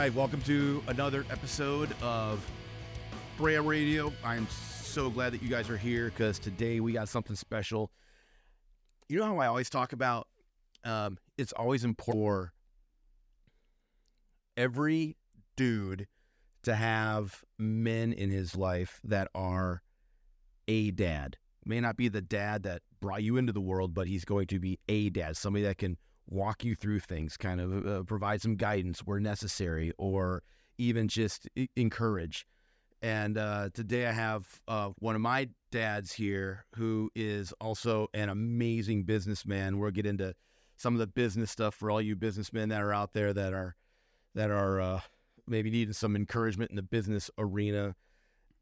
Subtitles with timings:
[0.00, 2.42] right, welcome to another episode of
[3.36, 4.10] Bram Radio.
[4.24, 7.90] I'm so glad that you guys are here because today we got something special.
[9.10, 10.26] You know how I always talk about
[10.84, 12.54] um, it's always important for
[14.56, 15.18] every
[15.54, 16.06] dude
[16.62, 19.82] to have men in his life that are
[20.66, 21.36] a dad.
[21.66, 24.58] May not be the dad that brought you into the world, but he's going to
[24.58, 25.98] be a dad, somebody that can
[26.30, 30.42] walk you through things, kind of uh, provide some guidance where necessary, or
[30.78, 32.46] even just I- encourage.
[33.02, 38.28] And uh, today I have uh, one of my dads here who is also an
[38.28, 39.78] amazing businessman.
[39.78, 40.34] We'll get into
[40.76, 43.74] some of the business stuff for all you businessmen that are out there that are
[44.34, 45.00] that are uh,
[45.46, 47.96] maybe needing some encouragement in the business arena,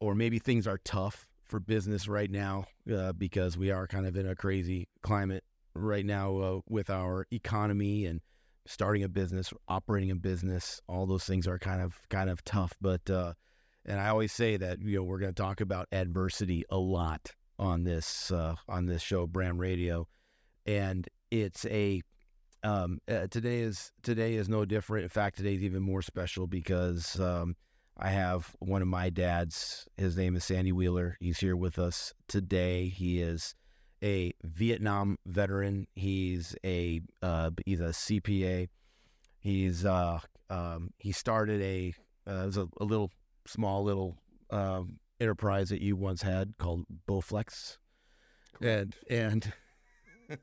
[0.00, 4.16] or maybe things are tough for business right now uh, because we are kind of
[4.16, 5.44] in a crazy climate
[5.78, 8.20] right now uh, with our economy and
[8.66, 10.80] starting a business, operating a business.
[10.88, 13.34] All those things are kind of kind of tough, but uh,
[13.84, 17.32] and I always say that you know we're going to talk about adversity a lot
[17.58, 20.06] on this uh, on this show, Bram Radio,
[20.66, 22.02] and it's a
[22.62, 25.04] um, uh, today is today is no different.
[25.04, 27.56] In fact, today is even more special because um,
[27.96, 29.86] I have one of my dads.
[29.96, 31.16] His name is Sandy Wheeler.
[31.20, 32.88] He's here with us today.
[32.88, 33.54] He is
[34.02, 35.86] a Vietnam veteran.
[35.94, 38.68] He's a uh, he's a CPA.
[39.40, 41.94] He's uh, um, he started a
[42.28, 43.10] uh, it was a, a little
[43.46, 44.16] small little
[44.50, 47.78] um, enterprise that you once had called Bowflex,
[48.60, 49.52] and and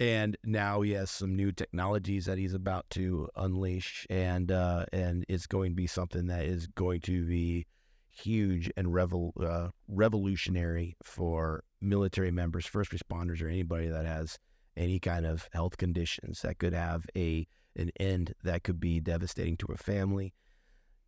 [0.00, 5.24] and now he has some new technologies that he's about to unleash, and uh, and
[5.28, 7.66] it's going to be something that is going to be
[8.16, 14.38] huge and revol- uh, revolutionary for military members, first responders, or anybody that has
[14.76, 17.46] any kind of health conditions that could have a
[17.76, 20.32] an end that could be devastating to a family.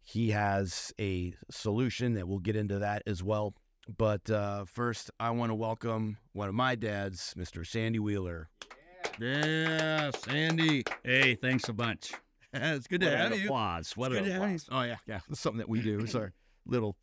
[0.02, 3.54] He has a solution that we'll get into that as well.
[3.96, 7.66] But uh, first, I want to welcome one of my dads, Mr.
[7.66, 8.50] Sandy Wheeler.
[9.19, 10.84] Yeah, Sandy.
[11.02, 12.12] Hey, thanks a bunch.
[12.52, 13.44] it's good to What have you.
[13.46, 13.92] applause.
[13.96, 14.34] What an good you.
[14.36, 14.66] applause.
[14.70, 15.20] Oh yeah, yeah.
[15.28, 15.98] That's something that we do.
[16.14, 16.32] Our
[16.69, 16.97] little.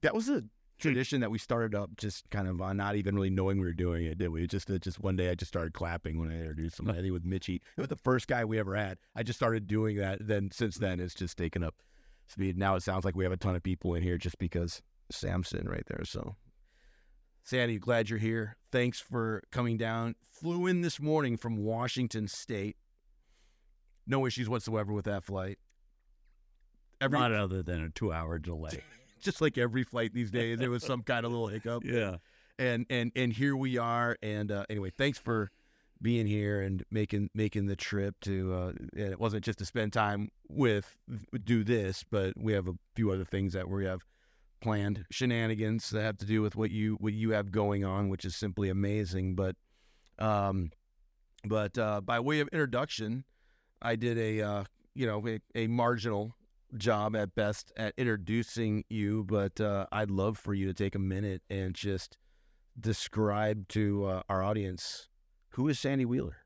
[0.00, 0.42] That was a
[0.82, 3.72] tradition that we started up, just kind of uh, not even really knowing we were
[3.72, 4.46] doing it, did we?
[4.46, 6.98] Just uh, just one day, I just started clapping when I introduced somebody.
[6.98, 8.98] I think with Mitchie, it was the first guy we ever had.
[9.14, 10.26] I just started doing that.
[10.26, 11.76] Then since then, it's just taken up
[12.26, 12.58] speed.
[12.58, 15.48] Now it sounds like we have a ton of people in here just because Sam's
[15.48, 16.04] sitting right there.
[16.04, 16.34] So.
[17.44, 18.56] Sandy, glad you're here.
[18.70, 20.14] Thanks for coming down.
[20.30, 22.76] Flew in this morning from Washington State.
[24.06, 25.58] No issues whatsoever with that flight.
[27.00, 28.82] Every, Not other than a two-hour delay.
[29.22, 31.84] just like every flight these days, there was some kind of little hiccup.
[31.84, 32.16] yeah.
[32.58, 34.16] And and and here we are.
[34.22, 35.50] And uh, anyway, thanks for
[36.02, 38.52] being here and making making the trip to.
[38.52, 40.98] Uh, and it wasn't just to spend time with
[41.44, 44.04] do this, but we have a few other things that we have
[44.60, 48.24] planned shenanigans that have to do with what you what you have going on, which
[48.24, 49.34] is simply amazing.
[49.34, 49.56] But
[50.18, 50.70] um,
[51.44, 53.24] but uh, by way of introduction,
[53.80, 56.34] I did a uh, you know a, a marginal
[56.76, 61.00] job at best at introducing you, but uh, I'd love for you to take a
[61.00, 62.16] minute and just
[62.78, 65.08] describe to uh, our audience
[65.50, 66.38] who is Sandy Wheeler.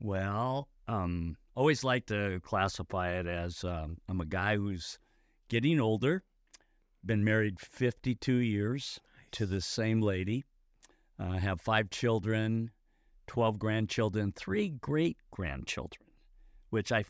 [0.00, 4.98] Well, um, always like to classify it as um, I'm a guy who's
[5.48, 6.22] getting older.
[7.04, 9.00] Been married 52 years
[9.32, 10.44] to the same lady.
[11.18, 12.70] Uh, have five children,
[13.26, 16.06] 12 grandchildren, three great grandchildren,
[16.70, 17.04] which I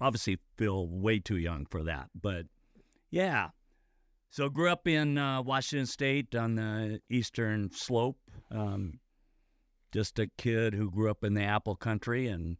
[0.00, 2.08] obviously feel way too young for that.
[2.20, 2.46] But
[3.10, 3.48] yeah.
[4.30, 8.18] So grew up in uh, Washington State on the eastern slope.
[8.50, 9.00] Um,
[9.92, 12.56] just a kid who grew up in the apple country and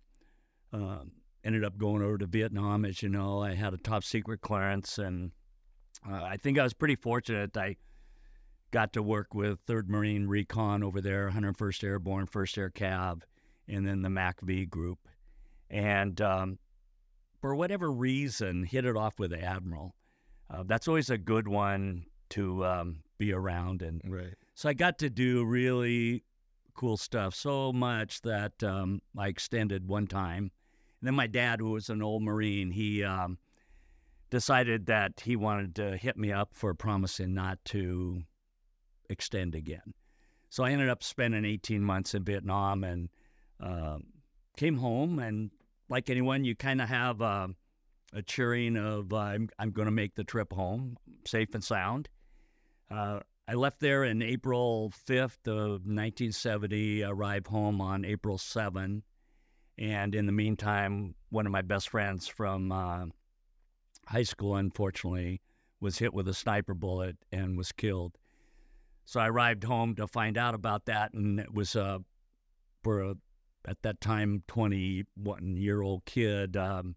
[0.73, 1.13] um,
[1.45, 2.85] ended up going over to Vietnam.
[2.85, 5.31] As you know, I had a top secret clearance, and
[6.09, 7.57] uh, I think I was pretty fortunate.
[7.57, 7.77] I
[8.71, 13.23] got to work with 3rd Marine Recon over there, 101st Airborne, 1st Air Cav,
[13.69, 14.99] and then the MACV group.
[15.71, 16.59] And um,
[17.41, 19.95] for whatever reason, hit it off with the Admiral.
[20.51, 23.83] Uh, that's always a good one to um, be around.
[23.83, 24.35] And Right.
[24.55, 26.25] so I got to do really
[26.75, 30.51] cool stuff, so much that um, I extended one time.
[31.01, 33.39] And then my dad, who was an old Marine, he um,
[34.31, 38.23] decided that he wanted to hit me up for promising not to
[39.09, 39.95] extend again.
[40.51, 43.09] So I ended up spending 18 months in Vietnam and
[43.61, 44.05] um,
[44.57, 45.19] came home.
[45.19, 45.51] And
[45.91, 47.49] like anyone, you kind of have uh,
[48.15, 50.97] a cheering of uh, I'm, I'm going to make the trip home
[51.27, 52.09] safe and sound.
[52.91, 59.03] Uh, I left there in April 5th of 1970, arrived home on April 7.
[59.79, 63.07] And in the meantime, one of my best friends from uh,
[64.07, 65.41] high school, unfortunately,
[65.81, 68.17] was hit with a sniper bullet and was killed.
[69.05, 71.99] So I arrived home to find out about that, and it was uh,
[72.85, 73.15] for a,
[73.67, 76.57] at that time 21 year old kid.
[76.57, 76.97] Um,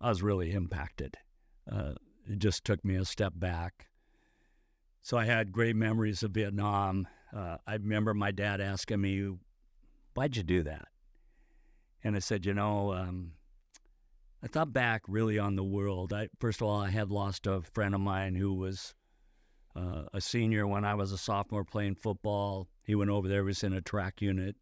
[0.00, 1.16] I was really impacted.
[1.70, 1.92] Uh,
[2.30, 3.88] it just took me a step back.
[5.02, 7.06] So I had great memories of Vietnam.
[7.34, 9.36] Uh, I remember my dad asking me,
[10.14, 10.88] "Why'd you do that?"
[12.02, 13.32] And I said, "You know." Um,
[14.42, 16.12] I thought back really on the world.
[16.12, 18.94] I, first of all, I had lost a friend of mine who was
[19.74, 22.68] uh, a senior when I was a sophomore playing football.
[22.82, 24.56] He went over there, he was in a track unit.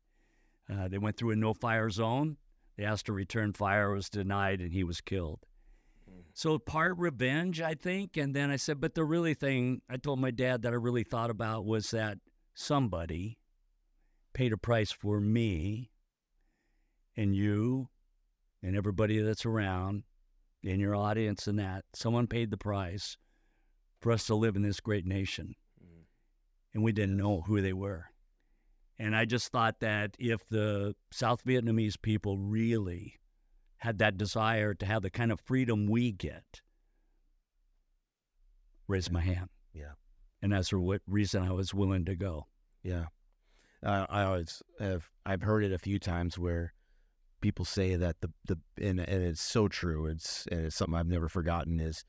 [0.70, 2.36] Uh, they went through a no fire zone.
[2.76, 5.40] They asked to return fire, was denied, and he was killed.
[6.34, 8.16] So part revenge, I think.
[8.16, 11.04] And then I said, but the really thing I told my dad that I really
[11.04, 12.18] thought about was that
[12.54, 13.38] somebody
[14.32, 15.90] paid a price for me
[17.16, 17.88] and you
[18.62, 20.04] and everybody that's around
[20.62, 23.16] in your audience and that someone paid the price
[24.00, 26.04] for us to live in this great nation mm.
[26.72, 28.06] and we didn't know who they were
[29.02, 33.18] and i just thought that if the south vietnamese people really
[33.78, 36.60] had that desire to have the kind of freedom we get
[38.88, 39.92] raise my hand yeah
[40.40, 42.46] and that's the reason i was willing to go
[42.82, 43.06] yeah
[43.84, 46.72] uh, i always have i've heard it a few times where
[47.42, 50.06] people say that the the and, and it's so true.
[50.06, 51.78] It's and it's something I've never forgotten.
[51.78, 52.04] Is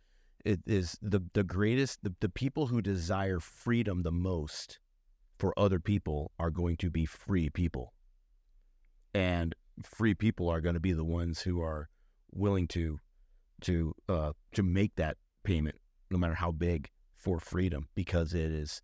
[0.45, 4.79] it is the the greatest the, the people who desire freedom the most
[5.43, 7.91] for other people are going to be free people,
[9.13, 9.53] and
[9.83, 11.89] free people are going to be the ones who are
[12.31, 12.97] willing to
[13.59, 15.75] to uh, to make that payment,
[16.09, 18.81] no matter how big, for freedom, because it is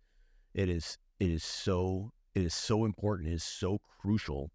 [0.52, 3.30] it is it is so it is so important.
[3.30, 4.50] It is so crucial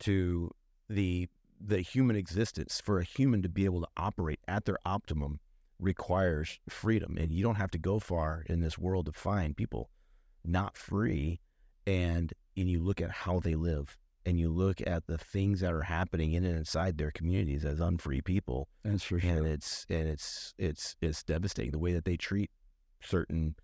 [0.00, 0.50] to
[0.86, 1.28] the
[1.58, 5.40] the human existence for a human to be able to operate at their optimum
[5.80, 9.88] requires freedom and you don't have to go far in this world to find people
[10.48, 11.40] not free
[11.86, 13.96] and and you look at how they live
[14.26, 17.80] and you look at the things that are happening in and inside their communities as
[17.80, 22.04] unfree people that's for sure and it's and it's it's it's devastating the way that
[22.04, 22.50] they treat
[23.00, 23.54] certain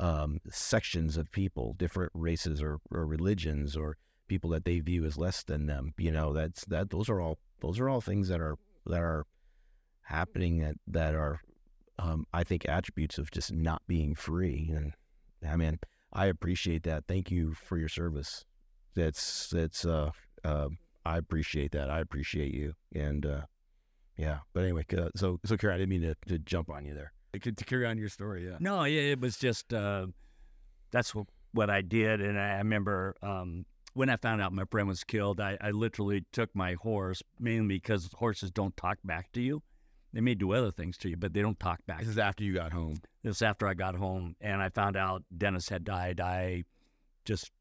[0.00, 3.96] um, sections of people different races or, or religions or
[4.28, 5.92] people that they view as less than them.
[5.96, 8.56] You know, that's that those are all those are all things that are
[8.86, 9.24] that are
[10.02, 11.40] happening that that are
[11.98, 14.72] um, I think attributes of just not being free.
[14.74, 14.92] And
[15.46, 15.80] I mean,
[16.12, 17.04] I appreciate that.
[17.06, 18.44] Thank you for your service.
[18.94, 20.10] That's that's uh,
[20.44, 20.68] uh
[21.04, 21.90] I appreciate that.
[21.90, 22.74] I appreciate you.
[22.94, 23.42] And uh,
[24.16, 26.94] yeah, but anyway, uh, so so Karen, I didn't mean to, to jump on you
[26.94, 27.12] there.
[27.40, 28.56] To, to carry on your story, yeah.
[28.58, 30.06] No, yeah, it was just uh,
[30.90, 33.64] that's what what I did, and I, I remember um,
[33.94, 37.76] when I found out my friend was killed, I, I literally took my horse, mainly
[37.76, 39.62] because horses don't talk back to you.
[40.18, 42.00] They may do other things to you, but they don't talk back.
[42.00, 42.96] This is after you got home.
[43.22, 46.18] This is after I got home, and I found out Dennis had died.
[46.18, 46.64] I
[47.24, 47.52] just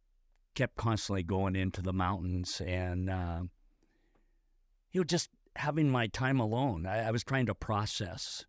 [0.55, 3.41] kept constantly going into the mountains, and uh,
[4.91, 6.87] you know, just having my time alone.
[6.87, 8.43] I, I was trying to process.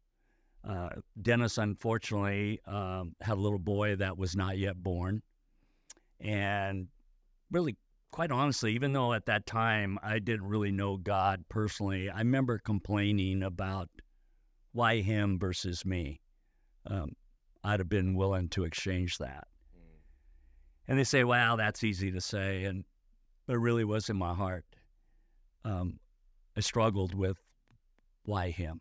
[0.67, 0.89] Uh,
[1.21, 5.21] Dennis, unfortunately, um, had a little boy that was not yet born,
[6.19, 6.89] and
[7.51, 7.77] really,
[8.11, 12.59] quite honestly, even though at that time I didn't really know God personally, I remember
[12.59, 13.89] complaining about
[14.73, 16.21] why him versus me.
[16.87, 17.13] Um,
[17.65, 19.47] I'd have been willing to exchange that.
[20.87, 22.85] And they say, "Wow, that's easy to say," and
[23.47, 24.65] but it really was in my heart.
[25.65, 26.01] Um,
[26.57, 27.39] I struggled with
[28.25, 28.81] why him.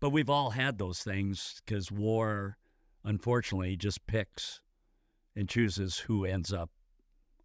[0.00, 2.56] But we've all had those things because war,
[3.04, 4.60] unfortunately, just picks
[5.36, 6.70] and chooses who ends up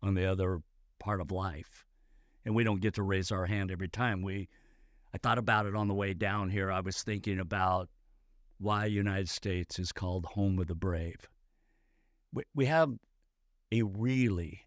[0.05, 0.61] on the other
[0.99, 1.85] part of life.
[2.45, 4.21] And we don't get to raise our hand every time.
[4.21, 4.47] We
[5.13, 6.71] I thought about it on the way down here.
[6.71, 7.89] I was thinking about
[8.59, 11.27] why United States is called home of the brave.
[12.33, 12.91] We, we have
[13.71, 14.61] a really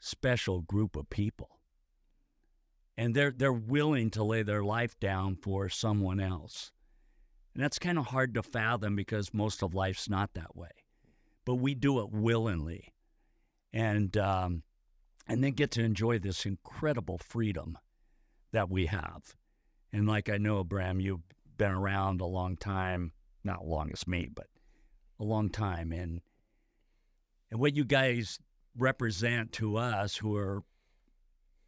[0.00, 1.60] special group of people.
[2.96, 6.72] And they're they're willing to lay their life down for someone else.
[7.54, 10.70] And that's kind of hard to fathom because most of life's not that way.
[11.44, 12.92] But we do it willingly
[13.72, 14.62] and um,
[15.26, 17.78] and then get to enjoy this incredible freedom
[18.52, 19.36] that we have.
[19.92, 21.20] And like I know, Bram, you've
[21.56, 23.12] been around a long time,
[23.44, 24.46] not long as me, but
[25.18, 26.20] a long time, and
[27.50, 28.38] and what you guys
[28.76, 30.62] represent to us, who are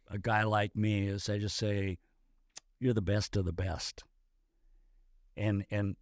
[0.09, 1.97] a guy like me, is I just say,
[2.79, 4.03] you're the best of the best,
[5.35, 5.95] and and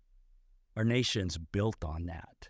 [0.75, 2.48] our nation's built on that.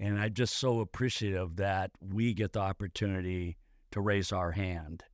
[0.00, 3.58] And I'm just so appreciative that we get the opportunity
[3.92, 5.04] to raise our hand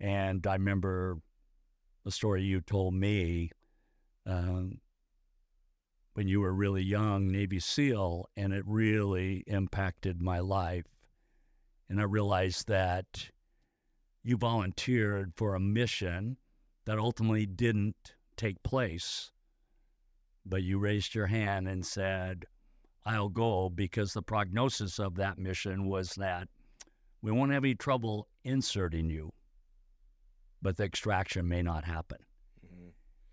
[0.00, 1.18] And I remember
[2.04, 3.50] the story you told me
[4.26, 4.80] um,
[6.14, 10.86] when you were really young, Navy SEAL, and it really impacted my life.
[11.88, 13.30] And I realized that
[14.22, 16.36] you volunteered for a mission
[16.86, 19.32] that ultimately didn't take place,
[20.46, 22.44] but you raised your hand and said,
[23.06, 26.48] I'll go because the prognosis of that mission was that
[27.22, 29.32] we won't have any trouble inserting you,
[30.62, 32.18] but the extraction may not happen.
[32.64, 32.88] Mm-hmm.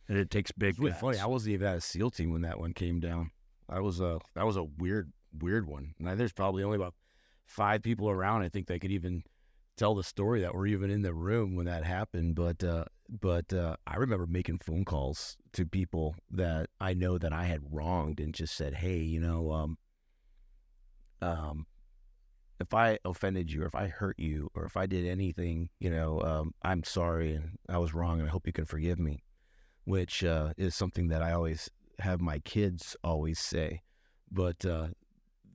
[0.10, 1.02] And it takes big It's really guts.
[1.02, 1.20] funny.
[1.20, 3.32] I wasn't even at a SEAL team when that one came down.
[3.70, 5.94] I was a that was a weird weird one.
[6.00, 6.96] And there's probably only about
[7.46, 8.42] five people around.
[8.42, 9.24] I think they could even
[9.78, 12.36] tell the story that were even in the room when that happened.
[12.36, 12.86] But uh,
[13.20, 17.62] but uh, I remember making phone calls to people that I know that I had
[17.70, 19.78] wronged and just said, hey, you know, um,
[21.22, 21.66] um,
[22.60, 25.90] if I offended you or if I hurt you or if I did anything, you
[25.90, 29.24] know, um, I'm sorry and I was wrong and I hope you can forgive me
[29.86, 33.82] which uh, is something that I always have my kids always say,
[34.32, 34.88] but uh,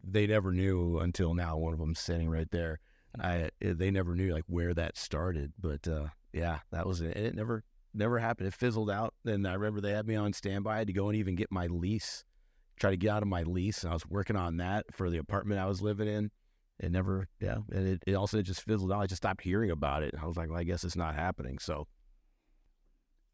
[0.04, 1.56] they never knew until now.
[1.56, 2.80] One of them sitting right there.
[3.18, 7.16] I eh, they never knew like where that started, but uh, yeah, that was it.
[7.16, 7.64] And it never
[7.94, 8.48] never happened.
[8.48, 9.14] It fizzled out.
[9.24, 10.84] And I remember they had me on standby.
[10.84, 12.24] To go and even get my lease,
[12.78, 15.18] try to get out of my lease, and I was working on that for the
[15.18, 16.30] apartment I was living in.
[16.78, 19.00] It never, yeah, and it, it also just fizzled out.
[19.00, 20.14] I just stopped hearing about it.
[20.20, 21.58] I was like, well, I guess it's not happening.
[21.58, 21.88] So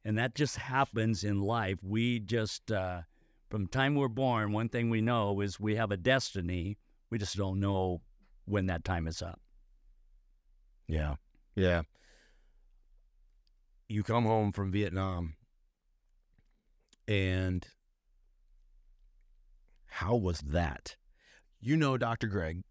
[0.05, 1.79] And that just happens in life.
[1.83, 3.03] We just, uh,
[3.51, 6.79] from the time we're born, one thing we know is we have a destiny.
[7.11, 8.03] We just don't know
[8.45, 9.41] when that time is up.
[10.89, 11.17] Yeah.
[11.57, 11.83] Yeah.
[13.89, 15.35] You come home from Vietnam
[17.09, 17.67] and
[19.87, 20.97] how was that?
[21.61, 22.27] You know Dr.
[22.27, 22.63] Greg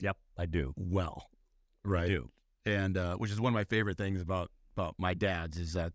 [0.00, 0.72] Yep, I do.
[0.76, 1.28] well,
[1.84, 2.04] right.
[2.04, 2.30] I do.
[2.64, 5.92] And uh, which is one of my favorite things about about my dads is that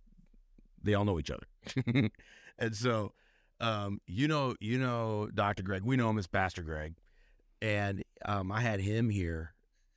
[0.84, 1.48] they all know each other.
[2.60, 3.14] and so
[3.60, 5.64] um, you know you know Dr.
[5.64, 5.84] Greg.
[5.84, 6.96] We know him as Pastor Greg.
[7.62, 9.54] And um, I had him here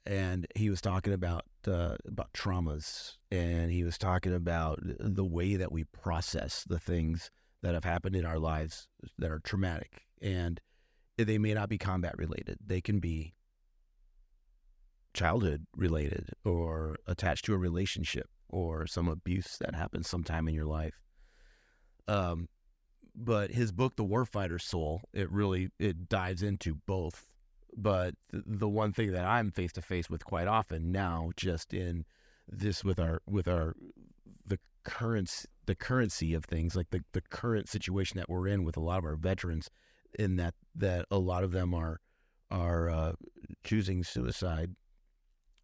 [0.07, 5.57] and he was talking about uh, about traumas and he was talking about the way
[5.57, 7.31] that we process the things
[7.62, 8.87] that have happened in our lives
[9.19, 10.61] that are traumatic and
[11.17, 12.59] they may not be combat related.
[12.65, 13.35] They can be
[15.15, 20.67] childhood related or attached to a relationship or some abuse that happened sometime in your
[20.67, 21.00] life.
[22.07, 22.49] Um
[23.21, 27.27] but his book the warfighter's soul it really it dives into both
[27.78, 31.73] but th- the one thing that I'm face to face with quite often now, just
[31.73, 32.04] in
[32.49, 33.75] this with our with our
[34.44, 38.76] the currents the currency of things, like the the current situation that we're in with
[38.76, 39.70] a lot of our veterans,
[40.18, 42.00] in that that a lot of them are
[42.50, 43.12] are uh,
[43.64, 44.75] choosing suicide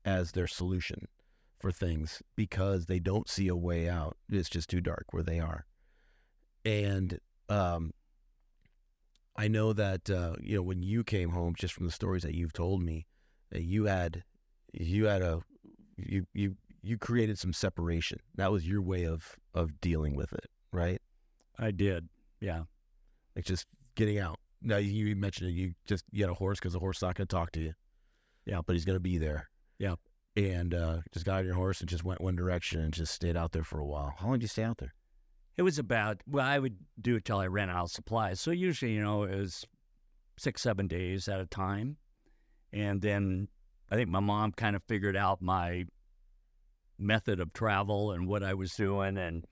[0.04, 1.08] as their solution
[1.58, 4.16] for things because they don't see a way out.
[4.28, 5.64] It's just too dark where they are,
[6.64, 7.18] and
[7.48, 7.92] um,
[9.36, 12.34] I know that uh, you know when you came home, just from the stories that
[12.34, 13.06] you've told me,
[13.50, 14.22] that you had
[14.72, 15.40] you had a
[15.96, 18.20] you you you created some separation.
[18.36, 21.00] That was your way of of dealing with it, right?
[21.58, 22.08] I did.
[22.40, 22.64] Yeah.
[23.34, 24.38] Like just getting out.
[24.62, 25.54] Now you mentioned it.
[25.54, 27.72] You just you had a horse because the horse's not going to talk to you.
[28.46, 28.60] Yeah.
[28.66, 29.48] but he's going to be there.
[29.78, 29.94] Yeah.
[30.36, 33.36] and uh, just got on your horse and just went one direction and just stayed
[33.36, 34.14] out there for a while.
[34.18, 34.94] How long did you stay out there?
[35.56, 38.40] It was about, well, I would do it till I ran out of supplies.
[38.40, 39.64] So usually, you know, it was
[40.36, 41.96] six, seven days at a time.
[42.72, 43.48] And then
[43.90, 45.84] I think my mom kind of figured out my
[46.98, 49.16] method of travel and what I was doing.
[49.16, 49.44] And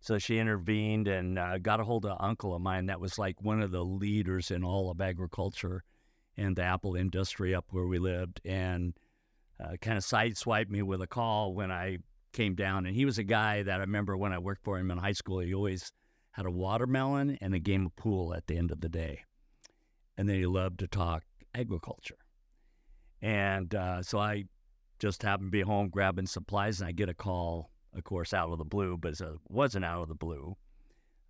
[0.00, 3.18] so she intervened and uh, got a hold of an uncle of mine that was
[3.18, 5.82] like one of the leaders in all of agriculture
[6.36, 8.40] and the apple industry up where we lived.
[8.44, 8.94] And
[9.62, 11.98] uh, kind of sideswiped me with a call when I
[12.38, 12.86] came down.
[12.86, 15.12] And he was a guy that I remember when I worked for him in high
[15.12, 15.90] school, he always
[16.30, 19.18] had a watermelon and a game of pool at the end of the day.
[20.16, 22.18] And then he loved to talk agriculture.
[23.20, 24.44] And uh, so I
[25.00, 28.52] just happened to be home grabbing supplies, and I get a call, of course, out
[28.52, 30.56] of the blue, but it wasn't out of the blue.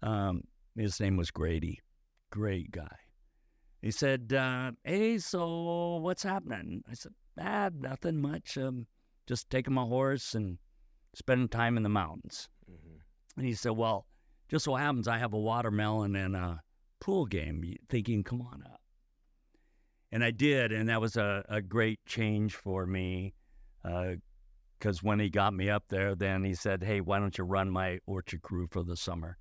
[0.02, 0.42] Um,
[0.76, 1.80] his name was Grady.
[2.30, 2.96] Great guy.
[3.80, 6.82] He said, uh, Hey, so what's happening?
[6.90, 8.58] I said, Ah, nothing much.
[8.58, 8.86] Um,
[9.26, 10.58] just taking my horse and
[11.14, 12.48] spending time in the mountains.
[13.36, 14.06] And he said, Well,
[14.48, 16.60] just so happens I have a watermelon and a
[17.00, 17.62] pool game.
[17.88, 18.80] Thinking, come on up.
[20.10, 23.34] And I did, and that was a, a great change for me.
[23.82, 27.70] Because when he got me up there, then he said, Hey, why don't you run
[27.70, 29.38] my orchard crew for the summer?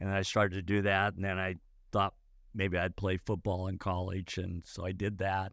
[0.00, 1.14] And I started to do that.
[1.14, 1.56] And then I
[1.92, 2.14] thought
[2.54, 4.38] maybe I'd play football in college.
[4.38, 5.52] And so I did that.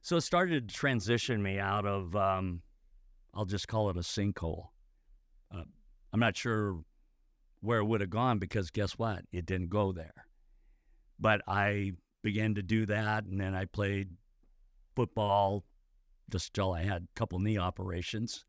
[0.00, 2.62] So it started to transition me out of, um,
[3.34, 4.68] I'll just call it a sinkhole,
[5.52, 5.64] Uh,
[6.12, 6.82] I'm not sure
[7.60, 9.22] where it would have gone because guess what?
[9.32, 10.26] It didn't go there.
[11.18, 11.92] But I
[12.22, 14.10] began to do that, and then I played
[14.96, 15.64] football
[16.30, 18.44] just till I had a couple knee operations.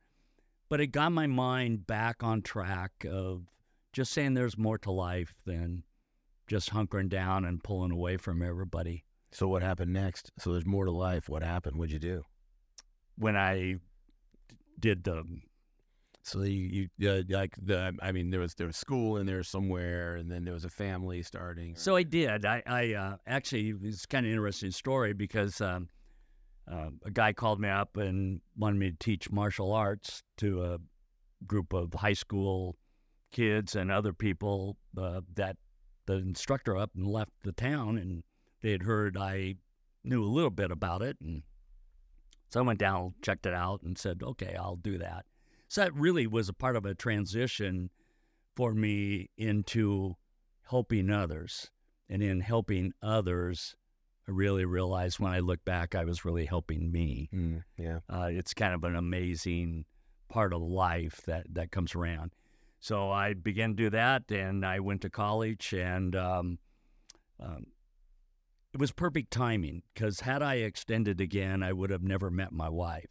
[0.70, 3.44] But it got my mind back on track of
[3.92, 5.84] just saying there's more to life than
[6.48, 9.04] just hunkering down and pulling away from everybody.
[9.32, 10.32] So what happened next?
[10.40, 11.30] So there's more to life.
[11.30, 11.78] What happened?
[11.78, 12.24] What'd you do?
[13.18, 13.76] When I
[14.80, 15.24] did the
[16.24, 19.44] So you, you uh, like the I mean there was there was school in there
[19.44, 21.76] somewhere, and then there was a family starting.
[21.76, 22.46] So I did.
[22.46, 25.90] I, I uh, actually it's kind of an interesting story because um,
[26.72, 30.78] uh, a guy called me up and wanted me to teach martial arts to a
[31.46, 32.78] group of high school
[33.34, 35.58] kids and other people uh, that
[36.06, 38.24] the instructor up and left the town and
[38.62, 39.56] they had heard I
[40.06, 41.44] knew a little bit about it and
[42.50, 45.26] so I went down, checked it out, and said, "Okay, I'll do that."
[45.74, 47.90] So that really was a part of a transition
[48.56, 50.16] for me into
[50.70, 51.72] helping others.
[52.08, 53.76] And in helping others,
[54.28, 57.28] I really realized when I look back, I was really helping me.
[57.34, 58.02] Mm, yeah.
[58.08, 59.86] Uh, it's kind of an amazing
[60.30, 62.36] part of life that, that comes around.
[62.80, 66.60] So I began to do that, and I went to college, and um,
[67.40, 67.66] um,
[68.76, 72.70] it was perfect timing because had I extended again, I would have never met my
[72.70, 73.10] wife.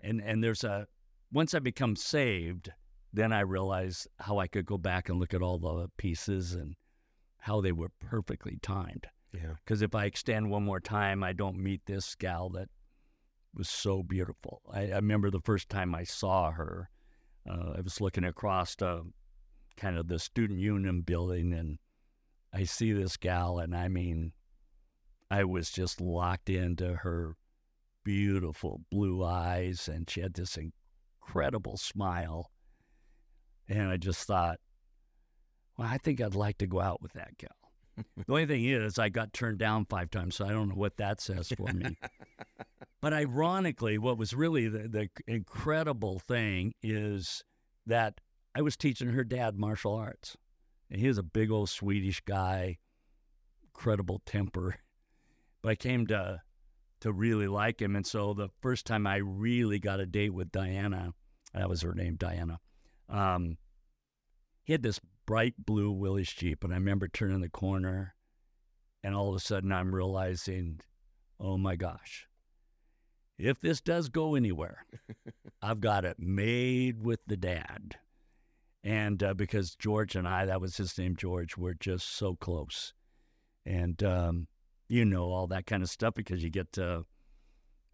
[0.00, 0.86] And and there's a
[1.32, 2.70] once I become saved,
[3.12, 6.74] then I realized how I could go back and look at all the pieces and
[7.38, 9.06] how they were perfectly timed.
[9.32, 9.54] Yeah.
[9.64, 12.68] Because if I extend one more time, I don't meet this gal that
[13.54, 14.60] was so beautiful.
[14.72, 16.88] I, I remember the first time I saw her,
[17.48, 19.02] uh, I was looking across to
[19.76, 21.78] kind of the student union building, and
[22.52, 24.32] I see this gal, and I mean,
[25.30, 27.36] I was just locked into her
[28.04, 30.58] beautiful blue eyes, and she had this
[31.30, 32.50] incredible smile.
[33.68, 34.58] And I just thought,
[35.76, 37.50] well, I think I'd like to go out with that gal.
[38.16, 40.96] the only thing is, I got turned down five times, so I don't know what
[40.96, 41.96] that says for me.
[43.00, 47.44] but ironically, what was really the, the incredible thing is
[47.86, 48.20] that
[48.54, 50.36] I was teaching her dad martial arts.
[50.90, 52.78] And he was a big old Swedish guy,
[53.72, 54.74] incredible temper.
[55.62, 56.40] But I came to
[57.00, 57.96] to really like him.
[57.96, 61.12] And so the first time I really got a date with Diana,
[61.54, 62.60] that was her name, Diana.
[63.08, 63.58] Um,
[64.62, 68.14] he had this bright blue Willys Jeep, and I remember turning the corner,
[69.02, 70.80] and all of a sudden I'm realizing,
[71.38, 72.26] oh my gosh,
[73.38, 74.84] if this does go anywhere,
[75.62, 77.96] I've got it made with the dad.
[78.82, 82.94] And uh, because George and I, that was his name, George, we're just so close.
[83.66, 84.46] And um,
[84.90, 87.04] you know all that kind of stuff because you get to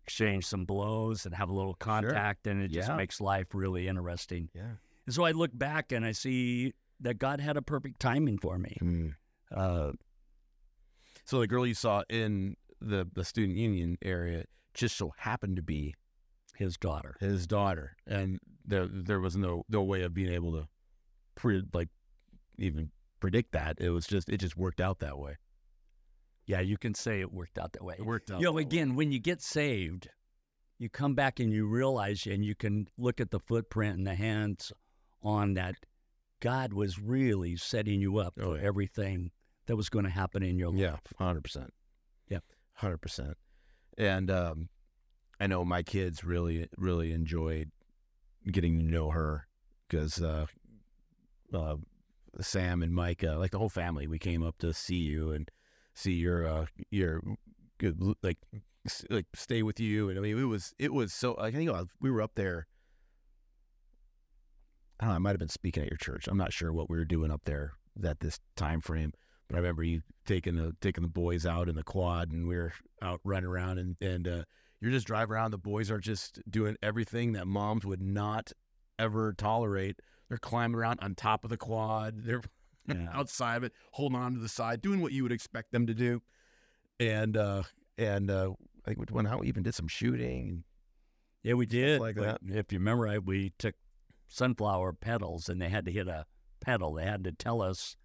[0.07, 4.49] exchange some blows and have a little contact, and it just makes life really interesting.
[4.55, 4.77] Yeah.
[5.05, 8.57] And so I look back and I see that God had a perfect timing for
[8.59, 8.77] me.
[8.81, 9.14] Mm.
[9.55, 9.92] Uh,
[11.25, 15.62] So the girl you saw in the the student union area just so happened to
[15.62, 15.95] be
[16.55, 17.16] his daughter.
[17.21, 20.69] his daughter, and there there was no no way of being able to
[21.35, 21.88] pre like
[22.59, 23.81] even predict that.
[23.81, 25.37] It was just it just worked out that way.
[26.47, 27.97] Yeah, you can say it worked out that way.
[27.99, 28.39] It worked out.
[28.41, 28.63] You know, that way.
[28.63, 30.09] again, when you get saved,
[30.79, 34.15] you come back and you realize, and you can look at the footprint and the
[34.15, 34.73] hands
[35.23, 35.75] on that
[36.41, 38.65] God was really setting you up Oh, for yeah.
[38.67, 39.31] everything
[39.67, 40.79] that was going to happen in your life.
[40.81, 41.73] Yeah, hundred percent.
[42.29, 42.39] Yeah,
[42.75, 43.37] hundred percent.
[43.99, 44.69] And um,
[45.41, 47.71] I know my kids really, really enjoyed
[48.53, 49.49] getting to know her
[49.89, 50.47] because uh,
[51.53, 51.77] uh,
[52.41, 55.51] Sam and Micah, like the whole family, we came up to see you and
[55.97, 57.21] see your uh, your
[57.79, 58.39] good like
[59.11, 60.09] like stay with you.
[60.09, 61.37] And I mean, it was it was so.
[61.39, 62.67] I think we were up there.
[65.01, 65.17] I don't know.
[65.17, 66.29] I might have been speaking at your church.
[66.29, 67.73] I'm not sure what we were doing up there
[68.05, 69.13] at this time frame.
[69.49, 72.57] But I remember you taking the taking the boys out in the quad, and we
[72.57, 74.43] were out running around, and and uh,
[74.81, 75.51] you're just driving around.
[75.51, 78.53] The boys are just doing everything that moms would not
[78.99, 80.01] ever tolerate.
[80.29, 82.25] They're climbing around on top of the quad.
[82.25, 82.43] They're
[82.88, 83.09] Yeah.
[83.12, 85.94] outside of it, holding on to the side, doing what you would expect them to
[85.94, 86.22] do.
[87.01, 87.62] And uh,
[87.99, 88.53] and uh,
[88.85, 89.40] I think we went out.
[89.40, 90.64] We even did some shooting.
[91.42, 92.01] Yeah, we did.
[92.01, 93.75] like but If you remember, I, we took
[94.29, 96.27] sunflower petals, and they had to hit a
[96.61, 96.94] pedal.
[96.94, 97.96] They had to tell us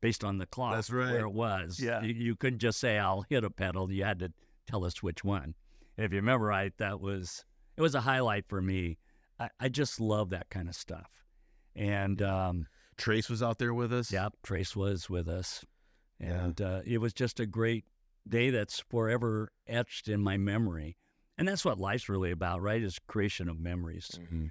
[0.00, 1.12] based on the clock That's right.
[1.12, 1.80] where it was.
[1.80, 2.02] Yeah.
[2.02, 3.90] you, you couldn't just say I'll hit a pedal.
[3.90, 4.32] You had to
[4.66, 5.54] tell us which one.
[5.96, 7.44] And if you remember right, that was
[7.76, 8.98] it was a highlight for me.
[9.38, 11.10] I, I just love that kind of stuff.
[11.74, 14.12] And um, Trace was out there with us.
[14.12, 15.64] Yep, Trace was with us,
[16.20, 16.44] Yeah.
[16.44, 17.84] and uh, it was just a great
[18.28, 20.96] day that's forever etched in my memory.
[21.38, 22.82] And that's what life's really about, right?
[22.82, 24.10] Is creation of memories.
[24.12, 24.50] Mhm.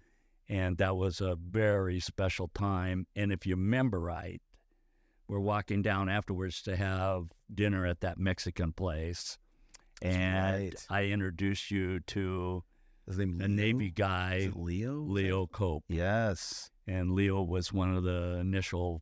[0.49, 3.07] And that was a very special time.
[3.15, 4.41] And if you remember right,
[5.27, 9.37] we're walking down afterwards to have dinner at that Mexican place.
[10.01, 10.85] That's and right.
[10.89, 12.63] I introduced you to
[13.07, 13.47] His name a Leo?
[13.47, 14.95] Navy guy, Leo?
[14.95, 15.85] Leo Cope.
[15.87, 16.69] Yes.
[16.91, 19.01] And Leo was one of the initial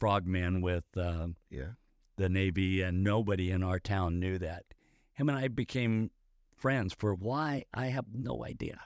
[0.00, 1.72] frogmen with uh, Yeah.
[2.16, 4.64] the Navy, and nobody in our town knew that.
[5.12, 6.10] Him and I became
[6.56, 8.80] friends for why I have no idea.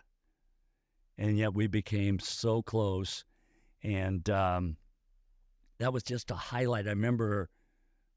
[1.17, 3.25] And yet we became so close.
[3.83, 4.77] And um,
[5.79, 6.87] that was just a highlight.
[6.87, 7.49] I remember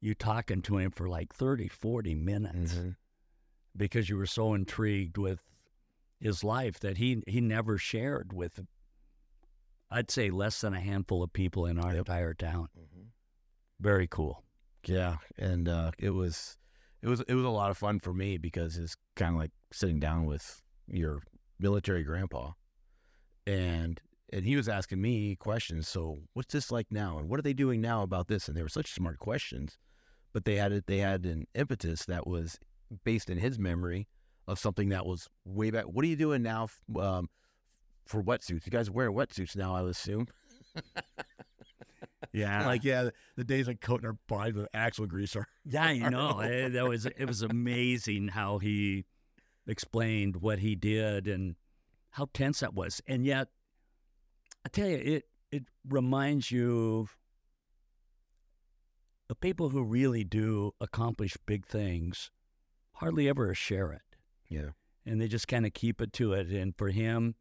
[0.01, 2.95] you talking to him for like 30, 40 minutes Mhm.
[3.75, 5.39] because you were so intrigued with
[6.19, 8.59] his life that he, he never shared with,
[9.89, 11.99] I'd say, less than a handful of people in our Yep.
[11.99, 12.67] entire town.
[12.77, 13.07] Mhm.
[13.79, 14.43] Very cool.
[14.85, 16.57] Yeah, and uh, it was
[17.01, 19.51] it was it was a lot of fun for me because it's kind of like
[19.71, 21.21] sitting down with your
[21.59, 22.53] military grandpa,
[23.45, 25.87] and and he was asking me questions.
[25.87, 28.47] So what's this like now, and what are they doing now about this?
[28.47, 29.77] And they were such smart questions,
[30.33, 32.59] but they had it they had an impetus that was
[33.03, 34.07] based in his memory
[34.47, 35.85] of something that was way back.
[35.85, 36.67] What are you doing now
[36.99, 37.29] um,
[38.07, 38.65] for wetsuits?
[38.65, 40.27] You guys wear wetsuits now, I would assume.
[42.33, 42.65] Yeah.
[42.65, 45.47] Like yeah, the, days like coating our bodies with axle greaser.
[45.65, 49.05] Yeah, you know, eh, that was it was amazing how he
[49.65, 51.55] explained what he did and
[52.11, 53.01] how tense that was.
[53.07, 53.49] And yet
[54.65, 57.07] I tell you, it it reminds you
[59.27, 62.31] the people who really do accomplish big things
[62.93, 64.01] hardly ever share it.
[64.49, 64.69] Yeah.
[65.05, 66.47] And they just kind of keep it to it.
[66.49, 67.35] And for him,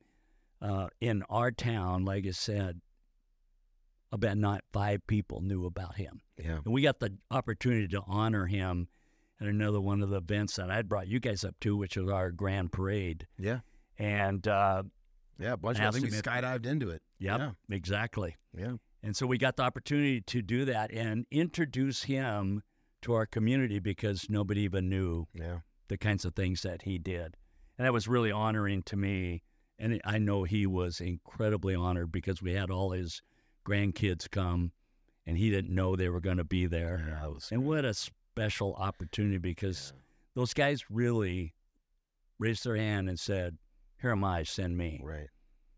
[0.62, 2.80] uh, in our town, like I said,
[4.12, 6.20] about not five people knew about him.
[6.38, 6.58] Yeah.
[6.64, 8.88] And we got the opportunity to honor him
[9.40, 12.10] at another one of the events that I'd brought you guys up to, which was
[12.10, 13.26] our grand parade.
[13.38, 13.60] Yeah.
[13.98, 14.84] And uh,
[15.38, 17.02] Yeah, a bunch I of think we skydived into it.
[17.18, 17.50] yep, Yeah.
[17.70, 18.36] exactly.
[18.56, 18.74] Yeah.
[19.02, 22.62] And so we got the opportunity to do that and introduce him
[23.02, 25.58] to our community because nobody even knew Yeah.
[25.88, 27.36] the kinds of things that he did.
[27.78, 29.42] And that was really honoring to me.
[29.78, 33.20] And I know he was incredibly honored because we had all his
[33.66, 34.72] grandkids come
[35.26, 37.04] and he didn't know they were going to be there.
[37.08, 39.92] Yeah, And what a special opportunity because
[40.34, 41.54] those guys really
[42.38, 43.58] raised their hand and said,
[44.00, 45.00] Here am I, send me.
[45.04, 45.28] right.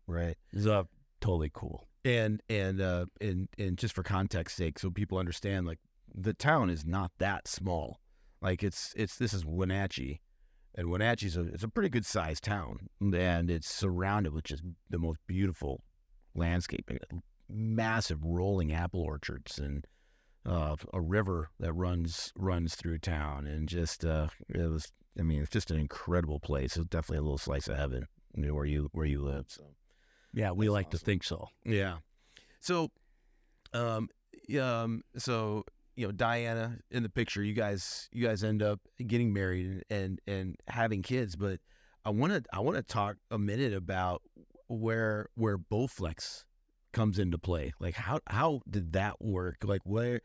[0.07, 0.37] Right.
[0.51, 0.83] It's uh,
[1.21, 1.87] totally cool.
[2.05, 5.77] And and uh and and just for context sake, so people understand like
[6.15, 7.99] the town is not that small.
[8.41, 10.21] Like it's it's this is Wenatchee.
[10.79, 12.87] And Wenatchee's a it's a pretty good sized town.
[13.01, 15.83] And it's surrounded with just the most beautiful
[16.33, 16.99] landscaping.
[17.49, 19.85] Massive rolling apple orchards and
[20.45, 25.41] uh, a river that runs runs through town and just uh, it was I mean
[25.41, 26.77] it's just an incredible place.
[26.77, 29.47] It's definitely a little slice of heaven you know, where you where you live.
[29.49, 29.63] So
[30.33, 31.49] Yeah, we That's like to think so.
[31.65, 31.97] yeah.
[32.61, 32.91] So,
[33.73, 34.09] um,
[34.47, 35.65] yeah, um, so
[35.99, 39.83] you know, Diana in the picture, you guys, you guys end up getting married and
[39.89, 41.35] and, and having kids.
[41.35, 41.59] But
[42.05, 44.21] I want to, I want to talk a minute about
[44.69, 46.45] where where Bowflex
[46.93, 47.73] comes into play.
[47.81, 49.57] Like how how did that work?
[49.61, 50.21] Like where,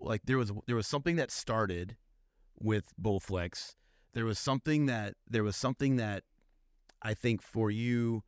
[0.00, 1.98] like there was there was something that started
[2.58, 3.74] with Bowflex.
[4.14, 6.22] There was something that there was something that
[7.02, 8.22] I think for you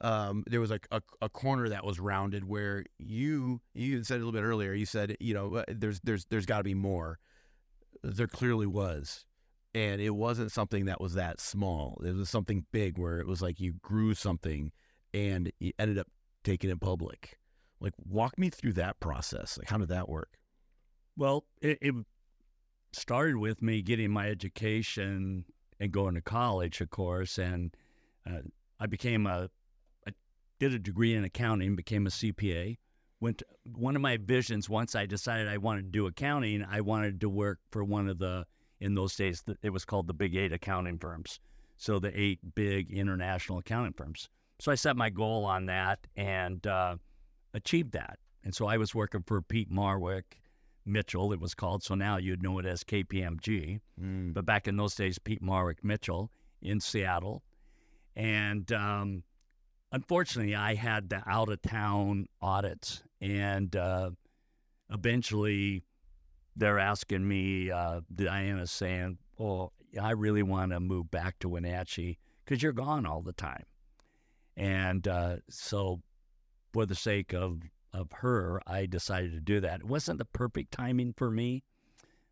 [0.00, 4.18] um, there was like a, a corner that was rounded where you you said a
[4.18, 4.72] little bit earlier.
[4.72, 7.18] You said you know there's there's there's got to be more.
[8.02, 9.24] There clearly was,
[9.74, 12.00] and it wasn't something that was that small.
[12.04, 14.70] It was something big where it was like you grew something,
[15.12, 16.06] and you ended up
[16.44, 17.38] taking it public.
[17.80, 19.58] Like walk me through that process.
[19.58, 20.38] Like how did that work?
[21.16, 21.94] Well, it, it
[22.92, 25.44] started with me getting my education
[25.80, 27.74] and going to college, of course, and
[28.28, 28.40] uh,
[28.78, 29.50] I became a,
[30.58, 32.78] did a degree in accounting, became a CPA.
[33.20, 36.80] Went to, one of my visions once I decided I wanted to do accounting, I
[36.80, 38.46] wanted to work for one of the
[38.80, 41.40] in those days it was called the Big Eight accounting firms,
[41.76, 44.28] so the eight big international accounting firms.
[44.60, 46.96] So I set my goal on that and uh,
[47.54, 48.18] achieved that.
[48.44, 50.38] And so I was working for Peat Marwick
[50.88, 51.82] Mitchell, it was called.
[51.82, 53.80] So now you'd know it as KPMG.
[54.00, 54.34] Mm.
[54.34, 56.30] But back in those days, Peat Marwick Mitchell
[56.62, 57.42] in Seattle.
[58.16, 59.22] And um,
[59.92, 63.02] unfortunately, I had the out of town audits.
[63.20, 64.10] And uh,
[64.90, 65.82] eventually,
[66.56, 72.18] they're asking me, uh, Diana's saying, Oh, I really want to move back to Wenatchee
[72.44, 73.64] because you're gone all the time.
[74.56, 76.00] And uh, so,
[76.72, 79.80] for the sake of of her, I decided to do that.
[79.80, 81.64] It wasn't the perfect timing for me,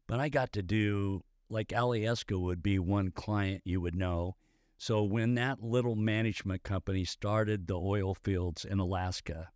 [0.06, 4.36] but I got to do like Alyeska would be one client you would know.
[4.78, 9.48] So when that little management company started the oil fields in Alaska,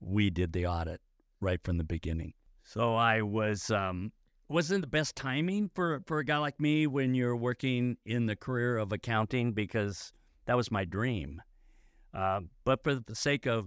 [0.00, 1.00] we did the audit
[1.40, 2.34] right from the beginning.
[2.62, 4.12] So I was um,
[4.48, 8.36] wasn't the best timing for for a guy like me when you're working in the
[8.36, 10.12] career of accounting because
[10.46, 11.42] that was my dream.
[12.14, 13.66] Uh, but for the sake of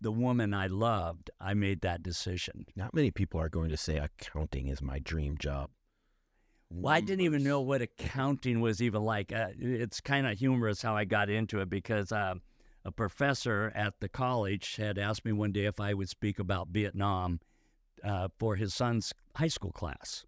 [0.00, 2.66] the woman I loved, I made that decision.
[2.76, 5.70] Not many people are going to say accounting is my dream job.
[6.70, 9.32] Well, I didn't even know what accounting was even like.
[9.32, 12.34] Uh, it's kind of humorous how I got into it because uh,
[12.84, 16.68] a professor at the college had asked me one day if I would speak about
[16.68, 17.40] Vietnam
[18.04, 20.26] uh, for his son's high school class.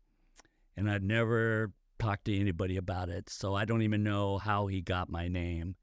[0.77, 4.81] And I'd never talked to anybody about it, so I don't even know how he
[4.81, 5.77] got my name.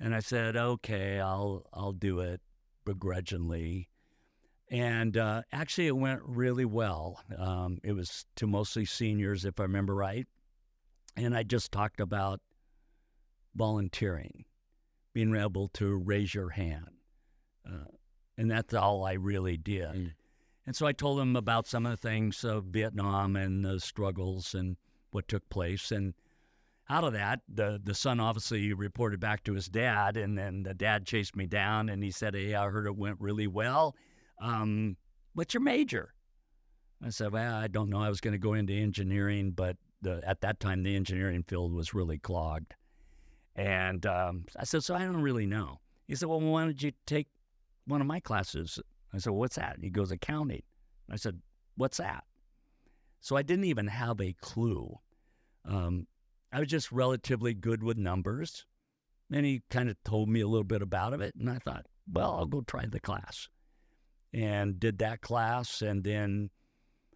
[0.00, 2.40] And I said, "Okay, I'll I'll do it
[2.84, 3.89] begrudgingly."
[4.70, 7.20] And uh, actually, it went really well.
[7.36, 10.26] Um, it was to mostly seniors, if I remember right.
[11.16, 12.40] And I just talked about
[13.56, 14.44] volunteering,
[15.12, 16.90] being able to raise your hand.
[17.66, 17.90] Uh,
[18.38, 19.88] and that's all I really did.
[19.88, 20.12] Mm.
[20.66, 24.54] And so I told them about some of the things of Vietnam and the struggles
[24.54, 24.76] and
[25.10, 25.90] what took place.
[25.90, 26.14] And
[26.88, 30.74] out of that, the the son obviously reported back to his dad, and then the
[30.74, 33.96] dad chased me down and he said, "Hey, I heard it went really well."
[34.40, 34.96] Um,
[35.34, 36.14] what's your major?
[37.04, 38.02] I said, well, I don't know.
[38.02, 41.72] I was going to go into engineering, but the, at that time, the engineering field
[41.72, 42.74] was really clogged.
[43.56, 45.80] And um, I said, so I don't really know.
[46.08, 47.28] He said, well, why don't you take
[47.86, 48.78] one of my classes?
[49.12, 49.78] I said, well, what's that?
[49.80, 50.62] He goes, accounting.
[51.10, 51.40] I said,
[51.76, 52.24] what's that?
[53.20, 54.98] So I didn't even have a clue.
[55.64, 56.06] Um,
[56.52, 58.66] I was just relatively good with numbers.
[59.32, 61.34] And he kind of told me a little bit about it.
[61.34, 63.48] And I thought, well, I'll go try the class
[64.32, 66.50] and did that class and then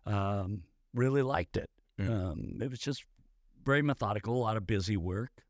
[0.07, 1.71] um, really liked it.
[2.01, 2.11] Mm.
[2.11, 3.05] Um, it was just
[3.65, 5.45] very methodical, a lot of busy work.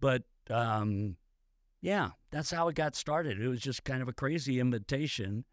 [0.00, 1.16] But um,
[1.80, 3.40] yeah, that's how it got started.
[3.40, 5.44] It was just kind of a crazy invitation.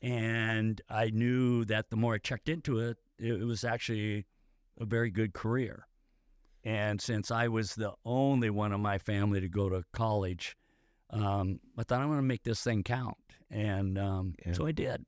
[0.00, 4.26] And I knew that the more I checked into it, it was actually
[4.78, 5.86] a very good career.
[6.62, 10.56] And since I was the only one in my family to go to college,
[11.10, 13.16] um, I thought I'm going to make this thing count
[13.50, 14.52] and um, yeah.
[14.52, 15.04] so I did.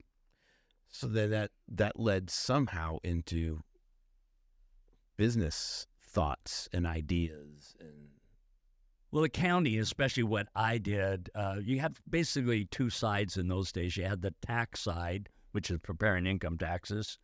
[0.88, 3.62] So that that that led somehow into
[5.16, 8.08] business thoughts and ideas and.
[9.12, 13.72] Well, the county, especially what I did, uh, you have basically two sides in those
[13.72, 13.96] days.
[13.96, 17.18] You had the tax side, which is preparing income taxes,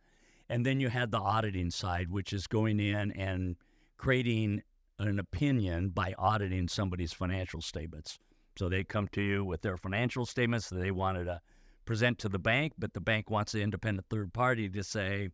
[0.49, 3.55] and then you had the auditing side, which is going in and
[3.95, 4.63] creating
[4.99, 8.19] an opinion by auditing somebody's financial statements.
[8.57, 11.41] So they come to you with their financial statements that they wanted to
[11.85, 15.29] present to the bank, but the bank wants an independent third party to say,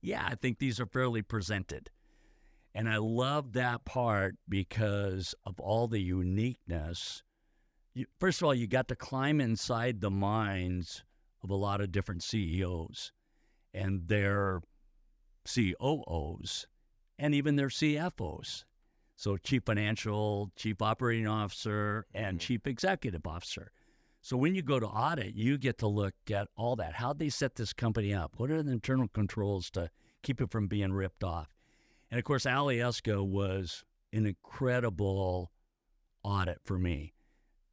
[0.00, 1.90] yeah, I think these are fairly presented.
[2.74, 7.22] And I love that part because of all the uniqueness.
[7.94, 11.04] You, first of all, you got to climb inside the minds
[11.42, 13.12] of a lot of different CEOs
[13.74, 14.60] and their
[15.52, 16.66] COOs
[17.18, 18.64] and even their CFOs.
[19.18, 22.46] So, chief financial, chief operating officer, and mm-hmm.
[22.46, 23.72] chief executive officer.
[24.20, 26.92] So, when you go to audit, you get to look at all that.
[26.92, 28.34] How'd they set this company up?
[28.36, 29.90] What are the internal controls to
[30.22, 31.52] keep it from being ripped off?
[32.12, 35.50] And of course, Alyeska was an incredible
[36.22, 37.12] audit for me.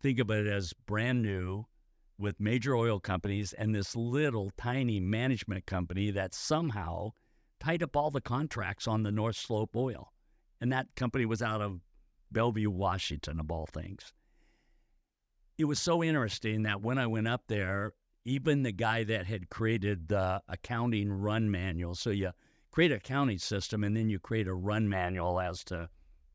[0.01, 1.67] Think of it as brand new
[2.17, 7.11] with major oil companies and this little tiny management company that somehow
[7.59, 10.11] tied up all the contracts on the North Slope oil.
[10.61, 11.81] And that company was out of
[12.31, 14.13] Bellevue, Washington, of all things.
[15.57, 17.93] It was so interesting that when I went up there,
[18.25, 22.31] even the guy that had created the accounting run manual, so you
[22.71, 25.89] create an accounting system and then you create a run manual as to,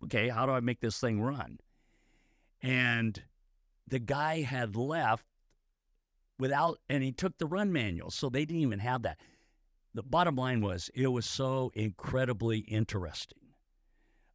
[0.04, 1.58] okay, how do I make this thing run?
[2.62, 3.22] And
[3.88, 5.26] the guy had left
[6.38, 8.10] without, and he took the run manual.
[8.10, 9.18] So they didn't even have that.
[9.92, 13.39] The bottom line was it was so incredibly interesting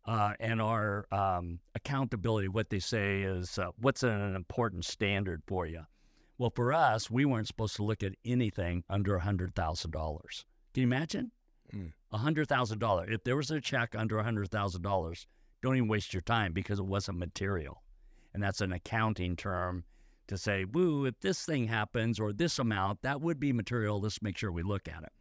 [0.05, 2.47] uh, and our um, accountability.
[2.47, 5.81] What they say is, uh, what's an important standard for you?
[6.37, 9.53] Well, for us, we weren't supposed to look at anything under $100,000.
[9.91, 11.31] Can you imagine?
[11.73, 11.93] Mm.
[12.13, 13.13] $100,000.
[13.13, 15.25] If there was a check under $100,000,
[15.61, 17.81] don't even waste your time because it wasn't material.
[18.33, 19.85] And that's an accounting term
[20.27, 24.01] to say, woo, if this thing happens or this amount, that would be material.
[24.01, 25.13] Let's make sure we look at it.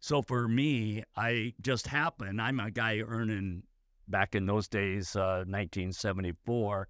[0.00, 3.62] So for me, I just happen, I'm a guy earning
[4.08, 6.88] back in those days, uh, 1974,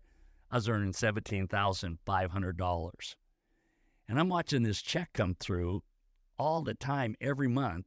[0.50, 3.14] I was earning $17,500.
[4.08, 5.82] And I'm watching this check come through
[6.38, 7.86] all the time, every month,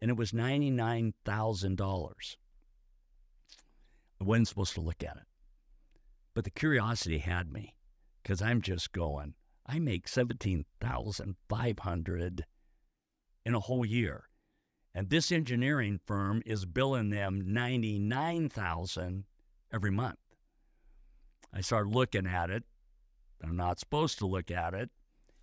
[0.00, 2.36] and it was $99,000.
[4.20, 5.22] I wasn't supposed to look at it.
[6.34, 7.74] But the curiosity had me
[8.22, 9.34] because I'm just going,
[9.66, 12.46] I make 17,500
[13.44, 14.24] in a whole year.
[14.94, 19.24] And this engineering firm is billing them 99,000
[19.72, 20.18] every month.
[21.54, 22.64] I started looking at it.
[23.42, 24.90] I'm not supposed to look at it.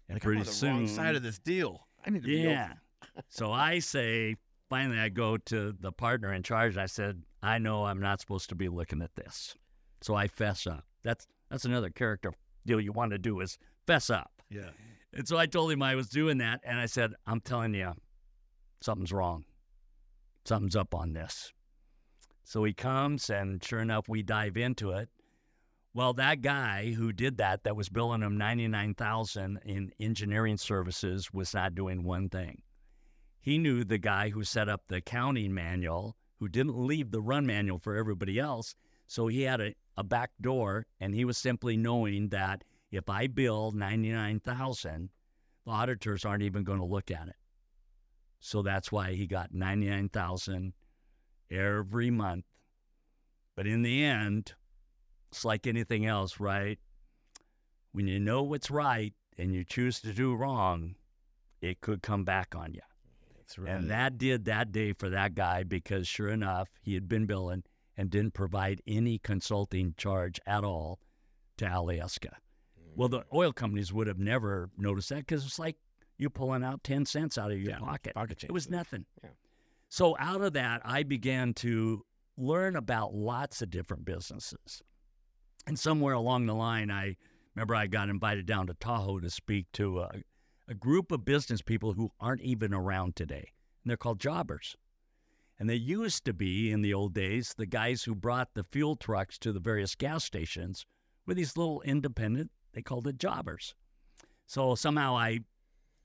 [0.07, 1.87] And Like, pretty I'm on the soon, wrong side of this deal.
[2.05, 2.73] I need to be yeah.
[3.29, 4.35] so I say,
[4.69, 6.73] finally, I go to the partner in charge.
[6.73, 9.55] And I said, I know I'm not supposed to be looking at this.
[10.01, 10.85] So I fess up.
[11.03, 12.33] That's that's another character
[12.65, 13.57] deal you want to do is
[13.87, 14.31] fess up.
[14.49, 14.69] Yeah.
[15.13, 17.93] And so I told him I was doing that, and I said, I'm telling you,
[18.81, 19.45] something's wrong.
[20.45, 21.53] Something's up on this.
[22.43, 25.09] So he comes, and sure enough, we dive into it.
[25.93, 31.31] Well, that guy who did that, that was billing him ninety-nine thousand in engineering services,
[31.33, 32.61] was not doing one thing.
[33.41, 37.45] He knew the guy who set up the accounting manual, who didn't leave the run
[37.45, 38.75] manual for everybody else.
[39.07, 43.27] So he had a, a back door, and he was simply knowing that if I
[43.27, 45.09] bill ninety-nine thousand,
[45.65, 47.35] the auditors aren't even going to look at it.
[48.39, 50.73] So that's why he got ninety-nine thousand
[51.51, 52.45] every month.
[53.55, 54.53] But in the end,
[55.31, 56.79] it's like anything else, right?
[57.91, 60.95] When you know what's right and you choose to do wrong,
[61.61, 62.81] it could come back on you.
[63.37, 63.71] That's right.
[63.71, 67.63] And that did that day for that guy because sure enough, he had been billing
[67.97, 70.99] and didn't provide any consulting charge at all
[71.57, 72.29] to Alyeska.
[72.95, 73.33] Well, the mm.
[73.33, 75.75] oil companies would have never noticed that because it's like
[76.19, 78.13] you pulling out 10 cents out of your Yeah, pocket.
[78.13, 78.49] pocket change.
[78.49, 79.05] It was nothing.
[79.23, 79.29] Yeah.
[79.87, 82.05] So out of that, I began to
[82.37, 84.83] learn about lots of different businesses.
[85.65, 87.15] And somewhere along the line, I
[87.55, 90.11] remember I got invited down to Tahoe to speak to a,
[90.67, 93.53] a group of business people who aren't even around today.
[93.83, 94.75] And they're called jobbers.
[95.57, 98.95] And they used to be, in the old days, the guys who brought the fuel
[98.95, 100.85] trucks to the various gas stations
[101.25, 103.75] were these little independent, they called it jobbers.
[104.45, 105.41] So somehow I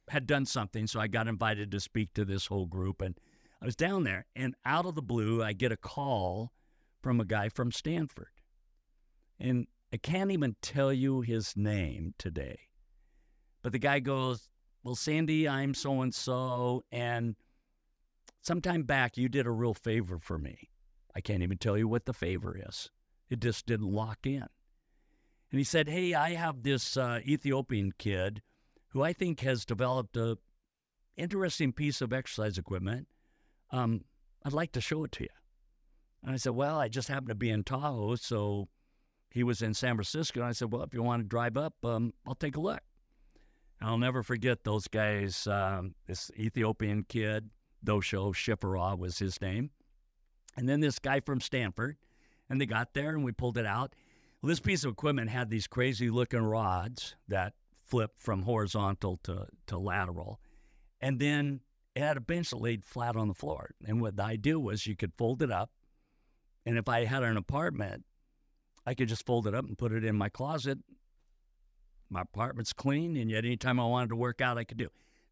[0.09, 3.01] had done something, so I got invited to speak to this whole group.
[3.01, 3.19] And
[3.61, 6.53] I was down there, and out of the blue, I get a call
[7.03, 8.29] from a guy from Stanford.
[9.38, 12.59] And I can't even tell you his name today.
[13.62, 14.49] But the guy goes,
[14.83, 16.85] Well, Sandy, I'm so and so.
[16.93, 17.37] And
[18.43, 20.69] sometime back, you did a real favor for me.
[21.17, 22.90] I can't even tell you what the favor is,
[23.31, 24.49] it just didn't lock in.
[25.51, 28.43] And he said, Hey, I have this uh, Ethiopian kid
[28.94, 30.38] who I think has developed a
[31.16, 33.09] interesting piece of exercise equipment.
[33.70, 34.04] Um,
[34.44, 35.30] I'd like to show it to you.
[36.22, 38.68] And I said, Well, I just happened to be in Tahoe, so
[39.30, 40.40] he was in San Francisco.
[40.40, 42.80] And I said, Well, if you want to drive up, um, I'll take a look.
[43.80, 45.46] And I'll never forget those guys.
[45.48, 47.50] Um, this Ethiopian kid,
[47.85, 49.70] Dosho Shifferaw was his name.
[50.57, 51.96] And then this guy from Stanford.
[52.48, 53.94] And they got there and we pulled it out.
[54.40, 57.54] Well, this piece of equipment had these crazy looking rods that
[57.87, 60.40] flip from horizontal to, to lateral.
[61.01, 61.61] And then
[61.94, 63.70] it had a bench that laid flat on the floor.
[63.87, 65.70] And what the idea was you could fold it up.
[66.66, 68.05] And if I had an apartment,
[68.87, 70.79] I could just fold it up and put it in my closet.
[72.11, 74.88] My apartment's clean, and yet anytime I wanted to work out, I could do.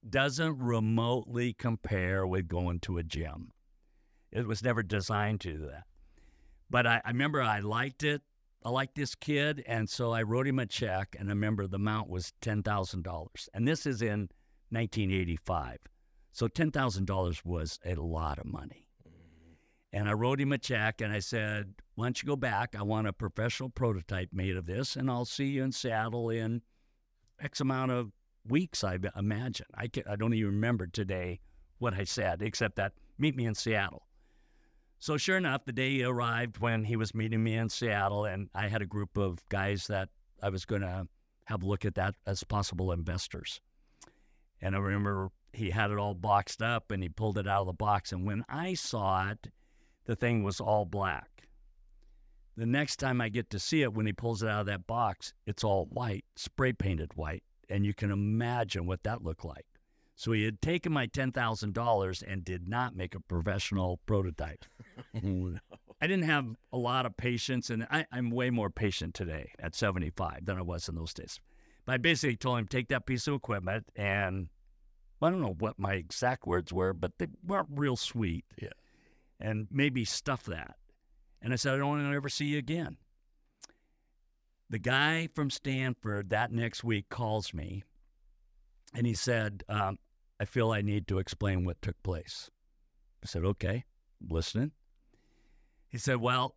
[0.08, 3.52] Doesn't remotely compare with going to a gym.
[4.30, 5.84] It was never designed to do that.
[6.70, 8.22] But I, I remember I liked it.
[8.64, 11.76] I liked this kid, and so I wrote him a check, and I remember the
[11.76, 13.48] amount was ten thousand dollars.
[13.54, 14.28] And this is in
[14.70, 15.78] 1985,
[16.32, 18.88] so ten thousand dollars was a lot of money.
[19.06, 19.98] Mm-hmm.
[19.98, 22.76] And I wrote him a check and I said, Why don't you go back?
[22.78, 26.62] I want a professional prototype made of this, and I'll see you in Seattle in
[27.40, 28.12] X amount of
[28.46, 29.66] weeks, I imagine.
[29.74, 31.40] I, can, I don't even remember today
[31.78, 34.06] what I said, except that meet me in Seattle.
[35.02, 38.48] So, sure enough, the day he arrived when he was meeting me in Seattle, and
[38.54, 41.08] I had a group of guys that I was going to
[41.46, 43.60] have a look at that as possible investors.
[44.60, 47.66] And I remember he had it all boxed up and he pulled it out of
[47.66, 48.12] the box.
[48.12, 49.48] And when I saw it,
[50.04, 51.48] the thing was all black.
[52.56, 54.86] The next time I get to see it, when he pulls it out of that
[54.86, 57.42] box, it's all white, spray painted white.
[57.68, 59.66] And you can imagine what that looked like.
[60.14, 64.64] So he had taken my $10,000 and did not make a professional prototype.
[65.14, 65.56] Oh,
[66.00, 69.74] I didn't have a lot of patience, and I, I'm way more patient today at
[69.74, 71.38] 75 than I was in those days.
[71.86, 74.48] But I basically told him, take that piece of equipment, and
[75.20, 78.44] I don't know what my exact words were, but they weren't real sweet.
[78.60, 78.70] Yeah.
[79.38, 80.76] And maybe stuff that.
[81.40, 82.96] And I said, I don't want to ever see you again.
[84.70, 87.84] The guy from Stanford that next week calls me
[88.94, 89.98] and he said, um,
[90.40, 92.50] I feel I need to explain what took place.
[93.22, 93.84] I said, okay,
[94.20, 94.72] I'm listening.
[95.88, 96.56] He said, well,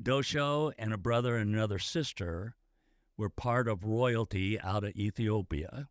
[0.00, 2.54] Dosho and a brother and another sister
[3.16, 5.88] were part of royalty out of Ethiopia.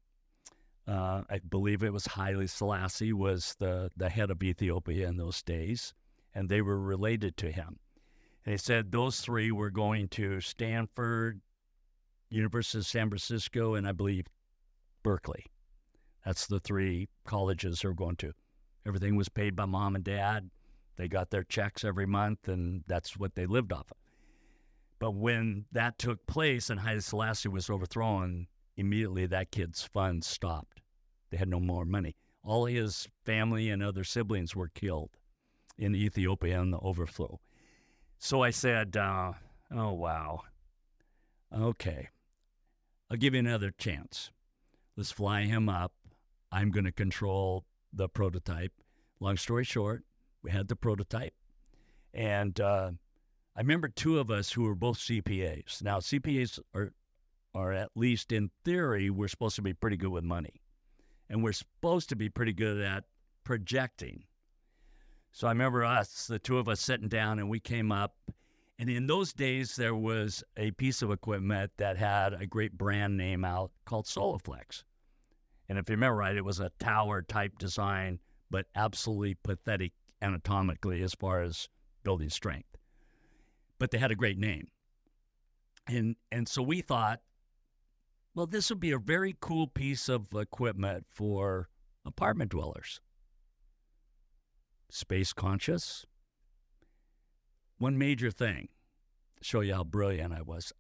[0.88, 5.42] Uh, I believe it was Haile Selassie was the, the head of Ethiopia in those
[5.42, 5.94] days,
[6.34, 7.80] and they were related to him.
[8.46, 11.40] And he said those three were going to Stanford,
[12.30, 14.28] University of San Francisco, and I believe
[15.04, 15.46] Berkeley.
[16.26, 18.34] That's the three colleges they're going to.
[18.86, 20.50] Everything was paid by mom and dad.
[20.96, 23.98] They got their checks every month, and that's what they lived off of.
[25.00, 28.48] But when that took place and Haile Selassie was overthrown,
[28.78, 30.82] immediately that kid's funds stopped.
[31.30, 32.16] They had no more money.
[32.44, 35.12] All his family and other siblings were killed
[35.78, 37.40] in Ethiopia in the overflow.
[38.18, 39.34] So I said, uh,
[39.76, 40.42] Oh, wow.
[41.54, 42.10] Okay.
[43.10, 44.32] I'll give you another chance.
[44.96, 45.94] Let's fly him up.
[46.54, 48.72] I'm going to control the prototype.
[49.20, 50.04] Long story short,
[50.44, 51.34] we had the prototype.
[52.14, 52.92] And uh,
[53.56, 55.82] I remember two of us who were both CPAs.
[55.82, 56.94] Now, CPAs are,
[57.56, 60.62] are at least in theory, we're supposed to be pretty good with money.
[61.28, 63.06] And we're supposed to be pretty good at
[63.44, 64.26] projecting.
[65.32, 68.16] So I remember us, the two of us sitting down, and we came up.
[68.78, 73.18] And in those days, there was a piece of equipment that had a great brand
[73.18, 74.84] name out called Soloflex.
[75.70, 81.02] And if you remember right, it was a tower type design, but absolutely pathetic anatomically
[81.02, 81.68] as far as
[82.04, 82.74] building strength
[83.84, 84.70] but they had a great name.
[85.88, 87.20] And and so we thought,
[88.34, 91.68] well, this would be a very cool piece of equipment for
[92.06, 93.02] apartment dwellers.
[94.90, 96.06] Space conscious.
[97.78, 98.70] One major thing,
[99.42, 100.72] show you how brilliant I was.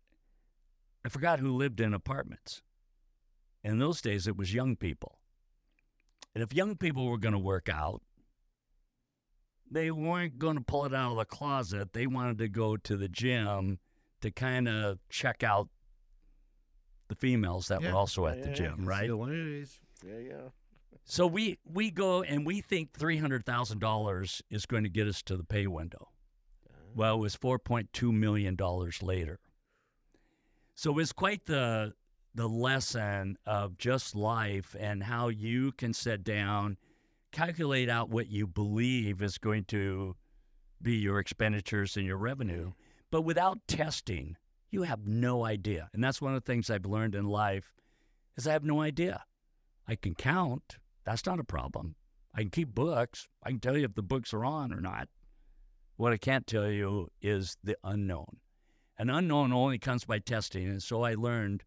[1.03, 2.61] I forgot who lived in apartments.
[3.63, 5.19] In those days, it was young people.
[6.35, 8.01] And if young people were going to work out,
[9.69, 11.93] they weren't going to pull it out of the closet.
[11.93, 13.79] They wanted to go to the gym
[14.21, 15.69] to kind of check out
[17.07, 17.91] the females that Yeah.
[17.91, 19.01] were also at Yeah, the yeah, gym, right?
[19.09, 19.79] Facilities.
[20.05, 20.49] Yeah, yeah.
[21.05, 25.07] So we we go and we think three hundred thousand dollars is going to get
[25.07, 26.09] us to the pay window.
[26.95, 29.39] Well, it was four point two million dollars later.
[30.75, 31.93] So it was quite the
[32.35, 36.77] the lesson of just life and how you can sit down,
[37.31, 40.15] calculate out what you believe is going to
[40.81, 42.71] be your expenditures and your revenue,
[43.11, 44.35] but without testing,
[44.71, 45.89] you have no idea.
[45.93, 47.73] And that's one of the things I've learned in life
[48.35, 49.23] is I have no idea.
[49.87, 50.77] I can count.
[51.05, 51.95] That's not a problem.
[52.33, 53.27] I can keep books.
[53.43, 55.07] I can tell you if the books are on or not.
[55.97, 58.37] What I can't tell you is the unknown.
[58.97, 60.67] An unknown only comes by testing.
[60.67, 61.63] And so I learned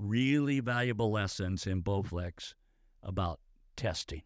[0.00, 2.54] really valuable lessons in Bowflex
[3.02, 3.40] about
[3.76, 4.22] testing.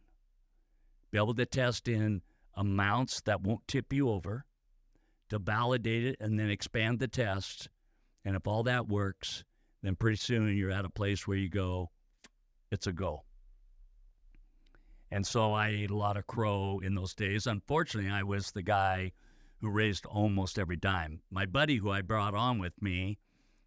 [1.11, 2.23] Be able to test in
[2.55, 4.45] amounts that won't tip you over,
[5.31, 7.69] to validate it and then expand the test.
[8.25, 9.45] And if all that works,
[9.83, 11.91] then pretty soon you're at a place where you go,
[12.71, 13.25] it's a go.
[15.11, 17.47] And so I ate a lot of crow in those days.
[17.47, 19.13] Unfortunately, I was the guy
[19.61, 21.21] who raised almost every dime.
[21.31, 23.19] My buddy, who I brought on with me,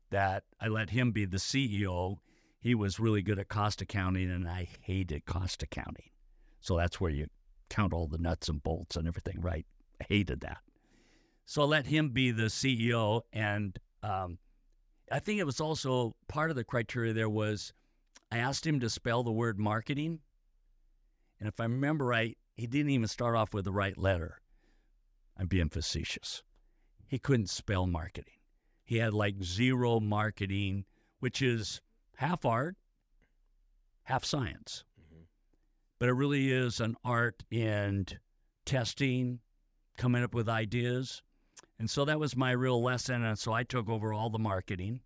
[0.10, 2.18] that I let him be the CEO,
[2.60, 6.10] he was really good at cost accounting, and I hated cost accounting.
[6.60, 7.28] So that's where you
[7.70, 9.66] count all the nuts and bolts and everything, right?
[10.02, 10.60] I hated that.
[11.46, 14.38] So I let him be the CEO, and um,
[15.12, 17.74] I think it was also part of the criteria there was
[18.32, 20.20] I asked him to spell the word marketing.
[21.40, 24.42] And if I remember right, he didn't even start off with the right letter.
[25.38, 26.44] I'm being facetious.
[27.08, 28.37] He couldn't spell marketing.
[28.88, 30.86] He had like zero marketing,
[31.20, 31.82] which is
[32.16, 32.78] half art,
[34.04, 34.86] half science.
[36.00, 38.06] But it really is an art in
[38.66, 39.40] testing,
[39.98, 41.22] coming up with ideas.
[41.78, 43.26] And so that was my real lesson.
[43.26, 45.02] And so I took over all the marketing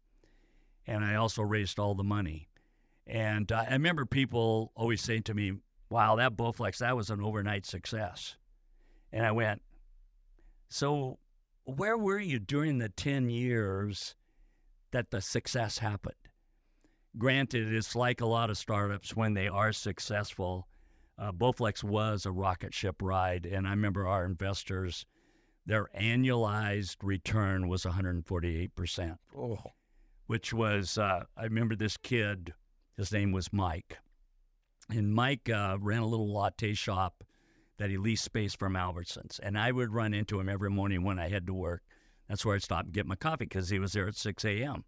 [0.86, 2.50] and I also raised all the money.
[3.08, 5.54] And uh, I remember people always saying to me,
[5.90, 8.36] wow, that Bowflex, that was an overnight success.
[9.12, 9.64] And I went,
[10.70, 11.18] so
[11.66, 14.16] where were you during the 10 years
[14.92, 16.16] that the success happened?
[17.18, 20.68] Granted, it's like a lot of startups when they are successful.
[21.18, 23.46] Uh, Bowflex was a rocket ship ride.
[23.46, 25.06] And I remember our investors,
[25.66, 29.60] their annualized return was 148% Oh,
[30.28, 32.54] which was uh, I remember this kid.
[32.98, 33.98] His name was Mike,
[34.90, 37.24] and Mike uh, ran a little latte shop
[37.82, 41.18] that he leased space from Albertsons, and I would run into him every morning when
[41.18, 41.82] I had to work.
[42.30, 44.86] That's where I'd stop and get my coffee because he was there at 6 a.m.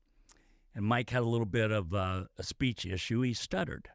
[0.75, 3.21] And Mike had a little bit of uh, a speech issue.
[3.21, 3.89] He stuttered.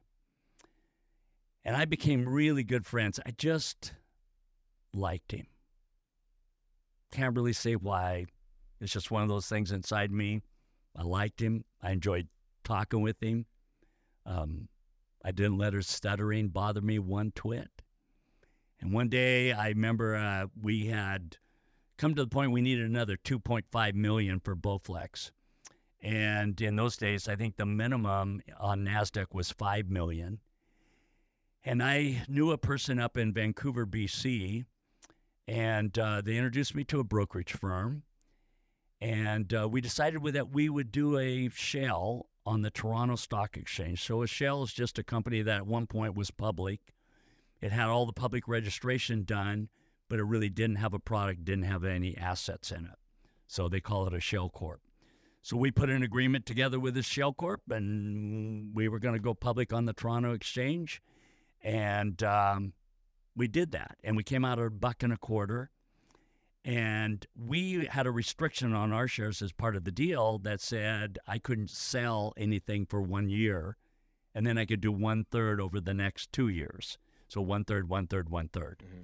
[1.64, 3.20] And I became really good friends.
[3.24, 3.92] I just
[4.92, 5.46] liked him.
[7.12, 8.26] Can't really say why,
[8.80, 10.42] It's just one of those things inside me.
[10.96, 11.64] I liked him.
[11.80, 12.26] I enjoyed
[12.64, 13.46] talking with him.
[14.26, 14.66] Um,
[15.24, 17.70] I didn't let her stuttering bother me one twit.
[18.80, 21.36] And one day, I remember uh, we had
[21.96, 25.32] come to the point we needed another 2.5 million for Bowflex.
[26.00, 30.38] And in those days, I think the minimum on NASDAQ was 5 million.
[31.64, 34.64] And I knew a person up in Vancouver, BC,
[35.48, 38.04] and uh, they introduced me to a brokerage firm.
[39.00, 44.02] And uh, we decided that we would do a shell on the Toronto Stock Exchange.
[44.02, 46.80] So a shell is just a company that at one point was public.
[47.60, 49.68] It had all the public registration done,
[50.08, 52.98] but it really didn't have a product, didn't have any assets in it.
[53.46, 54.80] So they call it a shell corp.
[55.42, 59.20] So we put an agreement together with this shell corp, and we were going to
[59.20, 61.00] go public on the Toronto Exchange,
[61.62, 62.74] and um,
[63.34, 63.96] we did that.
[64.04, 65.70] And we came out at a buck and a quarter,
[66.64, 71.18] and we had a restriction on our shares as part of the deal that said
[71.26, 73.76] I couldn't sell anything for one year,
[74.34, 76.98] and then I could do one third over the next two years.
[77.28, 78.82] So one third, one third, one third.
[78.84, 79.02] Mm-hmm.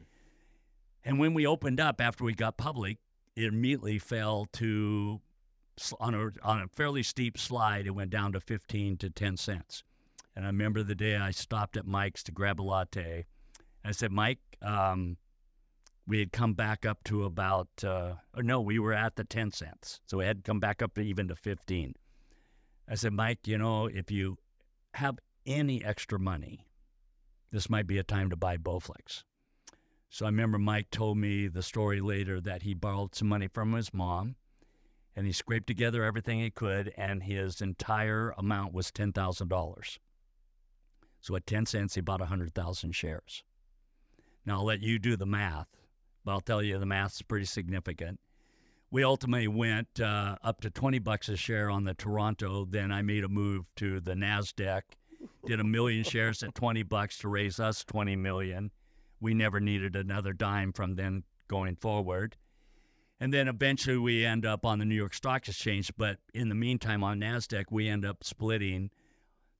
[1.05, 2.99] And when we opened up after we got public,
[3.37, 5.20] it immediately fell to
[6.01, 7.87] on a on a fairly steep slide.
[7.87, 9.83] It went down to 15 to 10 cents.
[10.37, 13.27] And I remember the day I stopped at Mike's to grab a latte.
[13.85, 15.16] I said, Mike, um,
[16.07, 19.53] we had come back up to about, uh, or no, we were at the 10
[19.53, 20.01] cents.
[20.07, 21.95] So we had come back up even to 15.
[22.89, 24.39] I said, Mike, you know, if you
[24.95, 26.66] have any extra money,
[27.55, 29.23] this might be a time to buy Bowflex.
[30.11, 33.73] So I remember Mike told me the story later that he borrowed some money from
[33.73, 34.35] his mom
[35.15, 39.99] and he scraped together everything he could, and his entire amount was $10,000.
[41.21, 43.45] So at 10 cents, he bought 100,000 shares.
[44.45, 45.69] Now I'll let you do the math,
[46.25, 48.19] but I'll tell you the math's pretty significant.
[48.91, 52.65] We ultimately went uh, up to 20 bucks a share on the Toronto.
[52.65, 54.83] Then I made a move to the NASDAQ,
[55.47, 58.70] did a million shares at 20 bucks to raise us 20 million.
[59.20, 62.37] We never needed another dime from then going forward.
[63.20, 65.93] And then eventually we end up on the New York Stock Exchange.
[65.97, 68.91] But in the meantime, on NASDAQ, we end up splitting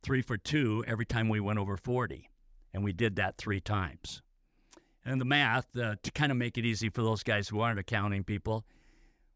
[0.03, 2.29] three for two every time we went over 40.
[2.73, 4.21] And we did that three times.
[5.05, 7.79] And the math, uh, to kind of make it easy for those guys who aren't
[7.79, 8.65] accounting people,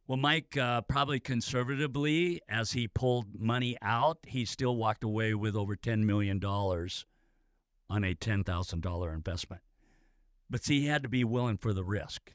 [0.08, 5.54] well, Mike, uh, probably conservatively, as he pulled money out, he still walked away with
[5.54, 9.62] over $10 million on a $10,000 investment.
[10.48, 12.32] But see, he had to be willing for the risk.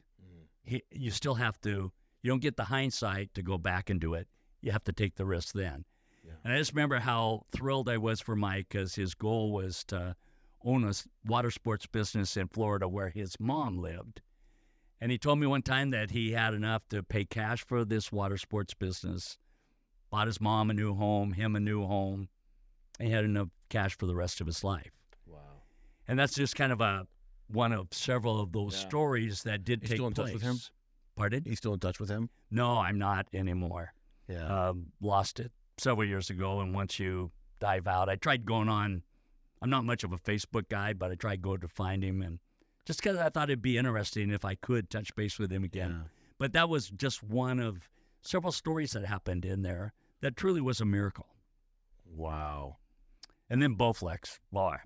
[0.62, 4.14] He, you still have to, you don't get the hindsight to go back and do
[4.14, 4.28] it.
[4.62, 5.84] You have to take the risk then.
[6.24, 6.34] Yeah.
[6.44, 10.16] And I just remember how thrilled I was for Mike because his goal was to
[10.64, 10.94] own a
[11.26, 14.22] water sports business in Florida where his mom lived.
[15.04, 18.10] And he told me one time that he had enough to pay cash for this
[18.10, 19.38] water sports business,
[20.10, 22.30] bought his mom a new home, him a new home,
[22.97, 24.93] and he had enough cash for the rest of his life.
[25.28, 25.39] Wow.
[26.08, 27.06] And that's just kind of a
[27.47, 28.88] one of several of those Yeah.
[28.88, 30.36] stories that did You take still in touch place.
[30.36, 30.56] with him?
[31.18, 31.43] Pardon?
[31.45, 32.30] He's still in touch with him?
[32.49, 33.93] No, I'm not anymore.
[34.30, 34.70] Yeah.
[34.70, 39.04] Um, lost it several years ago, and once you dive out, I tried going on.
[39.62, 42.39] I'm not much of a Facebook guy, but I tried going to find him, and
[42.86, 45.92] just because I thought it'd be interesting if I could touch base with him again.
[45.92, 46.10] Yeah.
[46.38, 47.90] But that was just one of
[48.22, 51.28] several stories that happened in there that truly was a miracle.
[52.06, 52.78] Wow.
[53.50, 54.78] And then Bowflex, boy,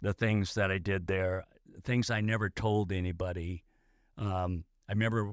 [0.00, 1.44] the things that I did there,
[1.84, 3.64] things I never told anybody.
[4.18, 5.32] Um, I remember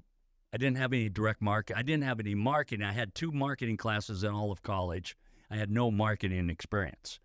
[0.54, 1.78] I didn't have any direct market.
[1.78, 2.86] I didn't have any marketing.
[2.86, 5.18] I had two marketing classes in all of college.
[5.50, 7.20] I had no marketing experience.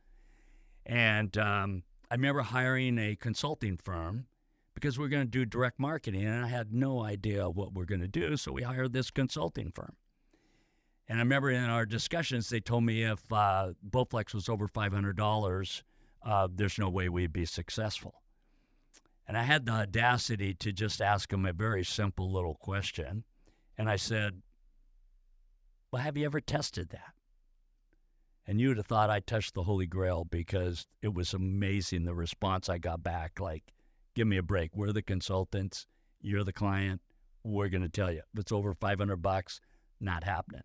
[0.86, 4.26] And um, I remember hiring a consulting firm
[4.83, 7.85] because we are going to do direct marketing, and I had no idea what we're
[7.85, 8.37] going to do.
[8.37, 9.95] So we hired this consulting firm.
[11.09, 15.83] And I remember in our discussions, they told me if uh, Bowflex was over $500,
[16.24, 18.22] uh, there's no way we'd be successful.
[19.28, 23.22] And I had the audacity to just ask them a very simple little question.
[23.78, 24.43] And I said,
[25.93, 27.14] Well, have you ever tested that?
[28.49, 32.68] And you'd have thought I touched the Holy Grail because it was amazing the response
[32.68, 33.39] I got back.
[33.39, 33.62] Like,
[34.14, 34.70] give me a break.
[34.74, 35.86] We're the consultants.
[36.20, 37.00] You're the client.
[37.44, 38.22] We're going to tell you.
[38.32, 39.60] If it's over 500 bucks,
[40.00, 40.62] not happening.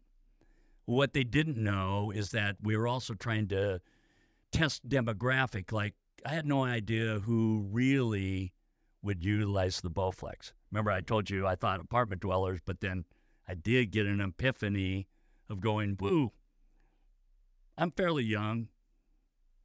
[0.85, 3.81] What they didn't know is that we were also trying to
[4.51, 5.71] test demographic.
[5.71, 5.93] Like,
[6.25, 8.53] I had no idea who really
[9.01, 10.53] would utilize the Bowflex.
[10.71, 13.05] Remember, I told you I thought apartment dwellers, but then
[13.47, 15.07] I did get an epiphany
[15.49, 16.31] of going, woo,
[17.77, 18.67] I'm fairly young.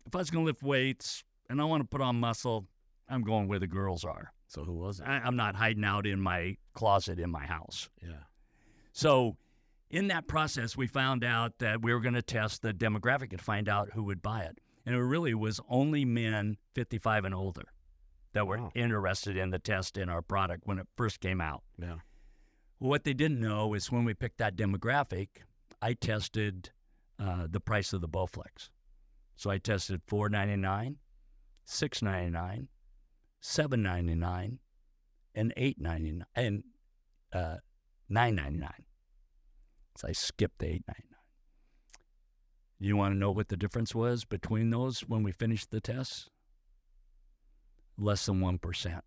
[0.07, 2.66] If I was going to lift weights and I want to put on muscle,
[3.13, 4.33] I'm going where the girls are.
[4.49, 5.07] So who was it?
[5.07, 7.89] I, I'm not hiding out in my closet in my house.
[8.03, 8.25] yeah.
[8.93, 9.37] So
[9.91, 13.41] in that process, we found out that we were going to test the demographic and
[13.41, 14.59] find out who would buy it.
[14.85, 17.65] And it really was only men 55 and older
[18.33, 18.73] that were Wow.
[18.75, 21.63] interested in the test in our product when it first came out.
[21.79, 21.97] Yeah.
[22.79, 25.29] What they didn't know is when we picked that demographic,
[25.81, 26.71] I tested
[27.19, 28.71] uh, the price of the Bowflex.
[29.37, 30.97] So I tested four ninety nine,
[31.65, 32.69] six ninety nine,
[33.43, 34.61] seven ninety nine,
[35.34, 36.64] and eight ninety nine, and
[37.34, 37.57] uh,
[38.09, 38.84] nine ninety nine.
[39.97, 41.18] So I skipped the eight ninety nine.
[42.78, 46.30] You want to know what the difference was between those when we finished the tests?
[47.99, 49.05] Less than one percent.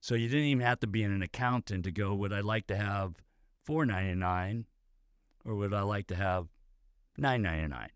[0.00, 2.76] So you didn't even have to be an accountant to go, would I like to
[2.76, 3.16] have
[3.64, 4.64] four ninety nine
[5.44, 6.46] or would I like to have
[7.18, 7.90] nine ninety nine?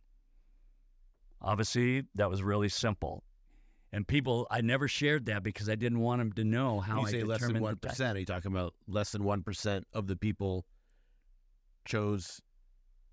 [1.40, 3.22] Obviously, that was really simple.
[3.94, 7.06] And people, I never shared that because I didn't want them to know how you
[7.06, 8.16] I say less than determined one the percent.
[8.16, 10.66] Are you talking about less than one percent of the people
[11.84, 12.40] chose?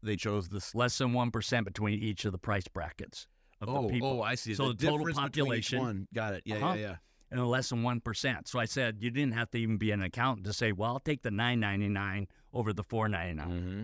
[0.04, 0.74] They chose this.
[0.74, 3.28] Less than one percent between each of the price brackets
[3.62, 4.20] of Oh, the people.
[4.20, 4.56] oh, I see.
[4.56, 6.08] So the total difference each population- One.
[6.14, 6.44] Got it.
[6.46, 6.74] Yeah, Uh-huh.
[6.74, 6.96] yeah, yeah.
[7.30, 8.48] and less than one percent.
[8.48, 11.00] So I said you didn't have to even be an accountant to say, well, I'll
[11.00, 13.50] take the nine ninety nine over the four ninety nine.
[13.50, 13.84] Mm-hmm.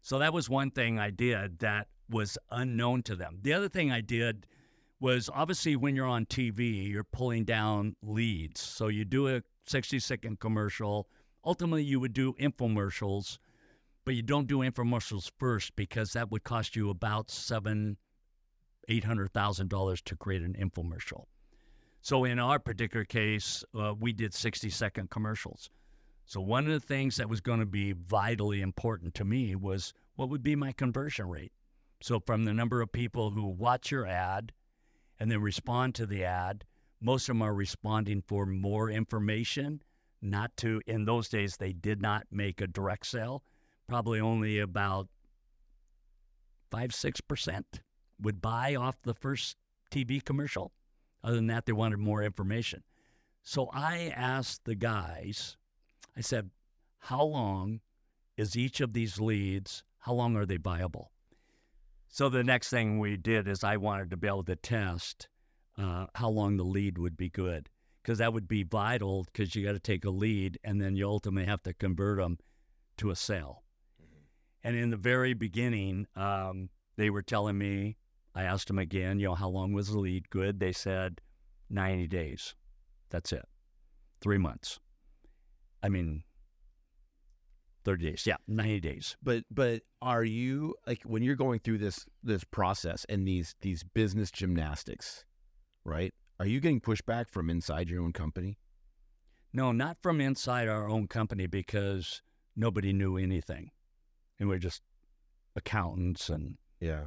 [0.00, 3.40] So that was one thing I did that was unknown to them.
[3.42, 4.46] The other thing I did
[5.00, 8.60] was obviously when you're on TV, you're pulling down leads.
[8.60, 11.08] So you do a 60 second commercial.
[11.44, 13.38] Ultimately, you would do infomercials,
[14.04, 17.96] but you don't do infomercials first because that would cost you about seven,
[18.88, 21.24] eight hundred thousand dollars to create an infomercial.
[22.00, 25.70] So in our particular case, uh, we did 60 second commercials.
[26.24, 29.92] So one of the things that was going to be vitally important to me was
[30.14, 31.52] what would be my conversion rate.
[32.00, 34.52] So from the number of people who watch your ad
[35.18, 36.64] and then respond to the ad,
[37.00, 39.82] most of them are responding for more information,
[40.22, 43.42] not to in those days they did not make a direct sale.
[43.86, 45.08] Probably only about
[46.70, 47.62] 5 6%
[48.20, 49.56] would buy off the first
[49.90, 50.72] TV commercial.
[51.22, 52.82] Other than that, they wanted more information.
[53.42, 55.56] So I asked the guys,
[56.16, 56.50] I said,
[56.98, 57.80] how long
[58.36, 61.12] is each of these leads, how long are they viable?
[62.08, 65.28] So the next thing we did is I wanted to be able to test
[65.78, 67.68] uh, how long the lead would be good
[68.02, 71.06] because that would be vital because you got to take a lead and then you
[71.06, 72.38] ultimately have to convert them
[72.98, 73.62] to a sale.
[74.62, 77.96] And in the very beginning, um, they were telling me,
[78.34, 80.60] I asked them again, you know, how long was the lead good?
[80.60, 81.20] They said
[81.70, 82.54] 90 days.
[83.10, 83.44] That's it.
[84.20, 84.78] Three months.
[85.82, 86.24] I mean,
[87.86, 88.24] 30 days.
[88.26, 89.16] Yeah, 90 days.
[89.22, 93.82] But but are you like when you're going through this this process and these these
[93.82, 95.24] business gymnastics,
[95.84, 96.12] right?
[96.38, 98.58] Are you getting pushback from inside your own company?
[99.54, 102.20] No, not from inside our own company because
[102.54, 103.70] nobody knew anything.
[104.38, 104.82] And we're just
[105.54, 107.06] accountants and Yeah.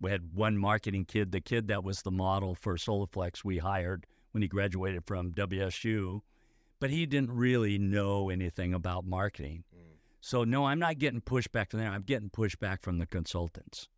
[0.00, 4.06] we had one marketing kid, the kid that was the model for Soloflex we hired
[4.30, 6.20] when he graduated from WSU,
[6.80, 9.64] but he didn't really know anything about marketing.
[10.20, 11.90] So no, I'm not getting pushback from there.
[11.90, 13.88] I'm getting pushback from the consultants.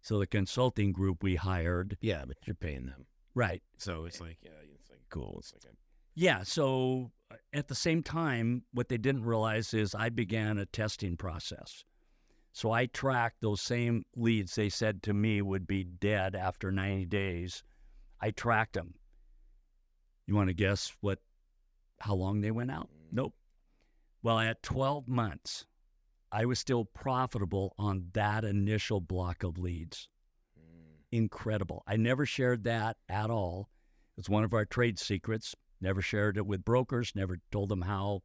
[0.00, 3.06] So the consulting group we hired, Yeah, but you're paying them.
[3.34, 3.62] right.
[3.78, 5.36] So it's like yeah, it's like cool.
[5.38, 5.76] It's like a,
[6.14, 6.42] Yeah.
[6.42, 11.16] So uh, at the same time, what they didn't realize is I began a testing
[11.16, 11.84] process.
[12.54, 17.06] So I tracked those same leads they said to me would be dead after 90
[17.06, 17.62] days.
[18.20, 18.94] I tracked them.
[20.26, 21.18] You want to guess what,
[22.00, 22.90] how long they went out?
[23.10, 23.34] Nope.
[24.22, 25.66] Well, at 12 months,
[26.30, 30.08] I was still profitable on that initial block of leads.
[30.58, 31.18] Mm.
[31.18, 31.82] Incredible.
[31.86, 33.68] I never shared that at all.
[34.16, 35.54] It's one of our trade secrets.
[35.80, 38.22] Never shared it with brokers, never told them how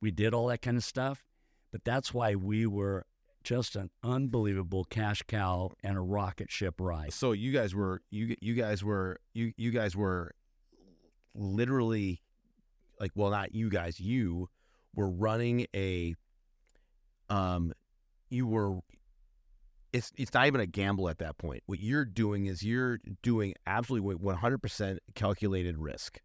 [0.00, 1.24] we did all that kind of stuff.
[1.70, 3.06] But that's why we were
[3.44, 7.12] just an unbelievable cash cow and a rocket ship ride.
[7.12, 10.32] So you guys were you you guys were you you guys were
[11.34, 12.20] literally
[12.98, 14.48] like well not you guys you
[14.98, 16.14] were running a
[17.30, 17.72] um
[18.30, 18.80] you were
[19.92, 21.62] it's it's not even a gamble at that point.
[21.66, 26.20] What you're doing is you're doing absolutely 100% calculated risk.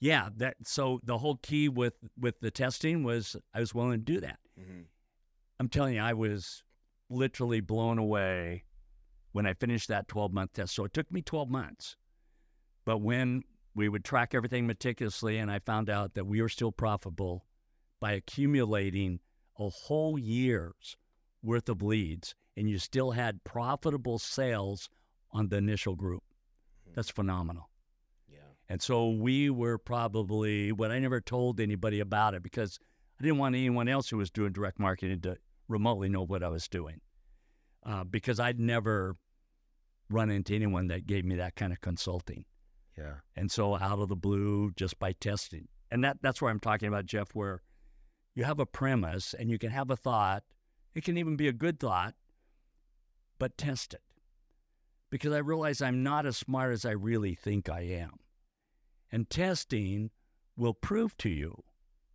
[0.00, 3.98] Yeah, that so the whole key with with the testing was I was willing to
[3.98, 4.38] do that.
[5.60, 6.62] I'm telling you, I was
[7.10, 8.64] literally blown away
[9.32, 10.74] when I finished that 12 month test.
[10.74, 11.96] So it took me 12 months.
[12.84, 13.42] But when
[13.74, 17.44] we would track everything meticulously, and I found out that we were still profitable
[18.00, 19.20] by accumulating
[19.58, 20.96] a whole year's
[21.42, 24.88] worth of leads, and you still had profitable sales
[25.32, 26.22] on the initial group.
[26.94, 27.70] That's phenomenal.
[28.28, 28.38] Yeah.
[28.68, 32.78] And so we were probably, what I never told anybody about it because
[33.20, 35.36] I didn't want anyone else who was doing direct marketing to
[35.68, 37.00] remotely know what I was doing
[37.84, 39.16] uh, because I'd never
[40.10, 42.44] run into anyone that gave me that kind of consulting.
[42.98, 43.14] Yeah.
[43.36, 45.68] And so out of the blue, just by testing.
[45.90, 47.62] And that, that's where I'm talking about, Jeff, where
[48.34, 50.42] you have a premise and you can have a thought.
[50.94, 52.14] It can even be a good thought,
[53.38, 54.02] but test it.
[55.10, 58.18] Because I realize I'm not as smart as I really think I am.
[59.10, 60.10] And testing
[60.56, 61.62] will prove to you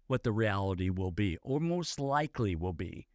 [0.07, 3.07] what the reality will be, or most likely will be.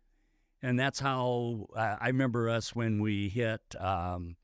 [0.62, 4.36] And that's how uh, I remember us when we hit um,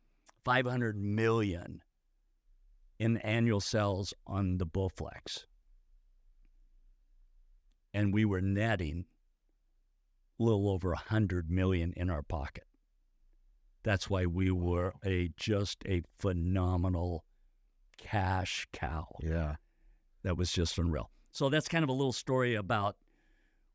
[0.44, 1.82] 500 million
[3.04, 5.44] in annual sales on the Bowflex.
[7.92, 9.04] And we were netting
[10.40, 12.64] a little over a 100 million in our pocket.
[13.82, 17.26] That's why we were a just a phenomenal
[17.98, 19.06] cash cow.
[19.20, 19.56] Yeah.
[20.22, 21.10] That was just unreal.
[21.30, 22.96] So that's kind of a little story about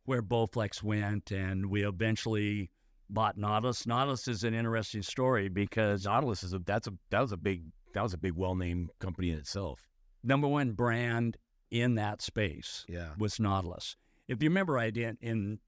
[0.06, 2.72] where Bowflex went, and we eventually
[3.12, 3.86] bought Nautilus.
[3.86, 7.66] Nautilus is an interesting story because Nautilus is a that's a that was a big
[7.94, 9.80] that was a big well named company in itself.
[10.24, 11.38] number one brand
[11.72, 13.14] in that space Yeah.
[13.18, 13.96] was Nautilus.
[14.28, 15.60] If you remember, I did in.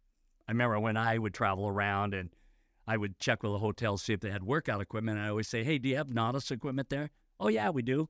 [0.47, 2.29] I remember when I would travel around and
[2.87, 5.19] I would check with the hotels see if they had workout equipment.
[5.19, 8.09] I always say, "Hey, do you have Nautilus equipment there?" "Oh yeah, we do."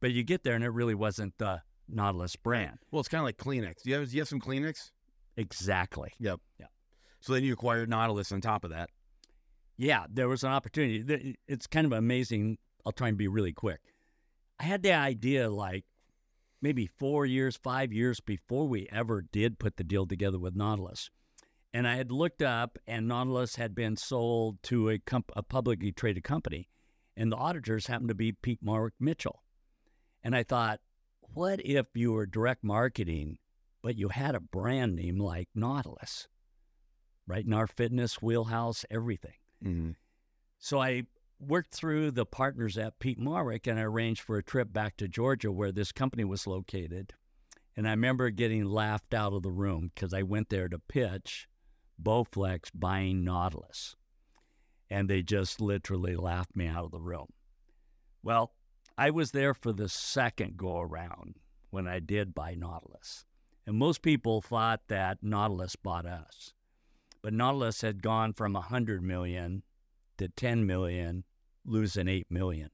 [0.00, 2.78] But you get there and it really wasn't the Nautilus brand.
[2.90, 3.82] Well, it's kind of like Kleenex.
[3.84, 4.90] Do you have do you have some Kleenex?
[5.36, 6.12] Exactly.
[6.18, 6.40] Yep.
[6.58, 6.66] Yeah.
[7.20, 8.90] So then you acquired Nautilus on top of that.
[9.76, 11.36] Yeah, there was an opportunity.
[11.46, 12.58] It's kind of amazing.
[12.84, 13.80] I'll try and be really quick.
[14.58, 15.84] I had the idea like
[16.62, 21.10] maybe four years, five years before we ever did put the deal together with Nautilus.
[21.72, 25.92] And I had looked up, and Nautilus had been sold to a, comp- a publicly
[25.92, 26.68] traded company.
[27.16, 29.42] And the auditors happened to be Peat Marwick Mitchell.
[30.22, 30.80] And I thought,
[31.32, 33.38] what if you were direct marketing,
[33.82, 36.28] but you had a brand name like Nautilus,
[37.26, 39.34] right in our fitness wheelhouse, everything?
[39.64, 39.90] Mm-hmm.
[40.58, 41.04] So I
[41.40, 45.08] worked through the partners at Peat Marwick and I arranged for a trip back to
[45.08, 47.14] Georgia where this company was located.
[47.76, 51.48] And I remember getting laughed out of the room because I went there to pitch
[52.02, 53.96] Bowflex buying Nautilus.
[54.90, 57.28] And they just literally laughed me out of the room.
[58.22, 58.52] Well,
[58.98, 61.36] I was there for the second go around
[61.70, 63.24] when I did buy Nautilus.
[63.66, 66.52] And most people thought that Nautilus bought us.
[67.22, 69.62] But Nautilus had gone from 100 million
[70.18, 71.24] to 10 million,
[71.64, 72.70] losing 8 million.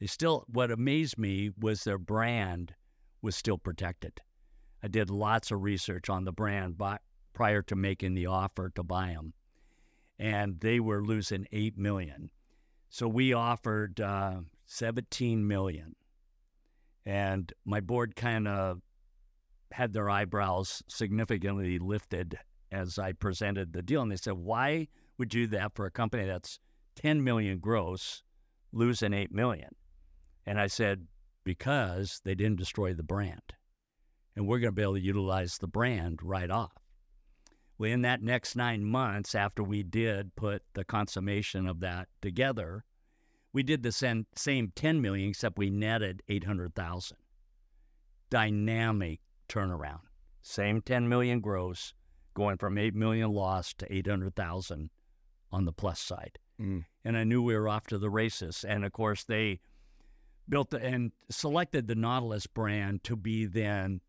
[0.00, 2.74] They still, what amazed me was their brand
[3.20, 4.20] was still protected.
[4.82, 6.98] I did lots of research on the brand by,
[7.32, 9.32] prior to making the offer to buy them,
[10.18, 12.30] and they were losing 8 million.
[12.88, 15.94] So we offered uh, 17 million.
[17.06, 18.80] And my board kind of
[19.72, 22.38] had their eyebrows significantly lifted
[22.70, 24.02] as I presented the deal.
[24.02, 24.88] And they said, Why
[25.18, 26.58] would you do that for a company that's
[26.96, 28.22] 10 million gross,
[28.72, 29.70] losing 8 million?
[30.46, 31.06] And I said,
[31.44, 33.54] Because they didn't destroy the brand.
[34.36, 36.72] And we're going to be able to utilize the brand right off.
[37.78, 42.84] Well, in that next nine months, after we did put the consummation of that together,
[43.52, 47.16] we did the same, same 10 million, except we netted 800,000.
[48.30, 50.00] Dynamic turnaround.
[50.42, 51.92] Same 10 million gross,
[52.34, 54.90] going from 8 million loss to 800,000
[55.50, 56.38] on the plus side.
[56.60, 56.84] Mm.
[57.04, 58.64] And I knew we were off to the races.
[58.66, 59.60] And of course, they
[60.48, 64.00] built the, and selected the Nautilus brand to be then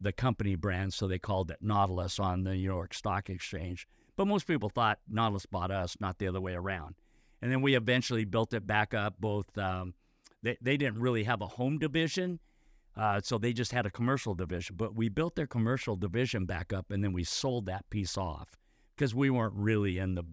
[0.00, 0.92] the company brand.
[0.94, 3.86] So they called it Nautilus on the New York Stock Exchange.
[4.16, 6.96] But most people thought Nautilus bought us, not the other way around.
[7.42, 9.14] And then we eventually built it back up.
[9.18, 9.94] Both um,
[10.42, 12.38] they, they didn't really have a home division,
[12.96, 14.76] uh, so they just had a commercial division.
[14.76, 18.58] But we built their commercial division back up, and then we sold that piece off
[18.96, 20.24] because we weren't really in the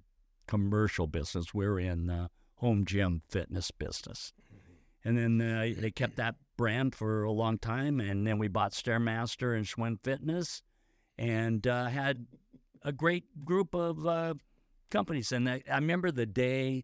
[0.47, 1.53] commercial business.
[1.53, 4.33] We were in the home gym fitness business.
[5.03, 8.73] And then uh, they kept that brand for a long time, and then we bought
[8.73, 10.61] Stairmaster and Schwinn Fitness,
[11.17, 12.25] and uh, had
[12.83, 14.33] a great group of uh,
[14.89, 15.31] companies.
[15.31, 16.83] And I, I remember the day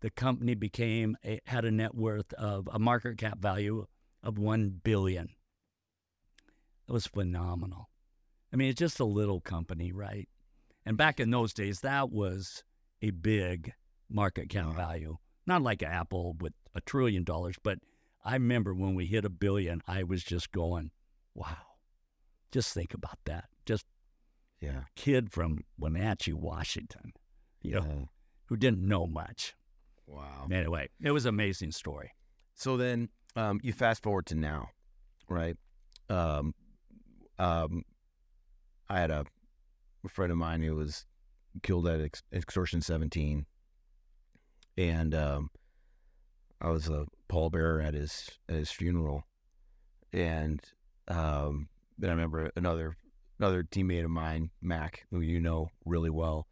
[0.00, 3.86] the company became a, had a net worth of a market cap value
[4.22, 5.28] of 1 billion.
[6.88, 7.88] It was phenomenal.
[8.52, 10.28] I mean, it's just a little company, right?
[10.86, 12.62] And back in those days, that was
[13.02, 13.72] a big
[14.08, 15.18] market cap value.
[15.46, 17.78] Not like Apple with a trillion dollars, but
[18.24, 20.90] I remember when we hit a billion, I was just going,
[21.34, 21.56] wow.
[22.50, 23.44] Just think about that.
[23.66, 23.84] Just
[24.60, 24.84] Yeah.
[24.96, 27.12] kid from Wenatchee, Washington,
[27.62, 28.08] you know,
[28.46, 29.54] who didn't know much.
[30.06, 30.48] Wow.
[30.50, 32.12] Anyway, it was an amazing story.
[32.54, 34.70] So then um, you fast forward to now,
[35.28, 35.56] right?
[36.08, 36.54] Um,
[37.38, 37.84] um,
[38.88, 39.26] I had a,
[40.04, 41.04] a friend of mine who was
[41.62, 43.46] killed at ex- extortion 17
[44.78, 45.50] and um,
[46.60, 49.24] I was a pallbearer at his at his funeral,
[50.12, 50.60] and
[51.08, 52.96] um, then I remember another
[53.40, 56.46] another teammate of mine, Mac, who you know really well,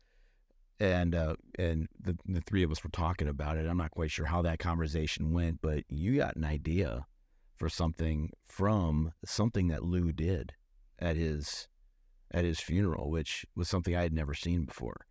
[0.81, 3.67] and uh, and the the three of us were talking about it.
[3.67, 7.07] I'm not quite sure how that conversation went, but you got an idea
[7.57, 10.53] for something from something that Lou did
[10.99, 11.69] at his
[12.31, 15.07] at his funeral, which was something I had never seen before,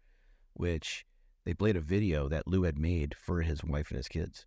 [0.53, 1.05] which
[1.45, 4.45] they played a video that Lou had made for his wife and his kids.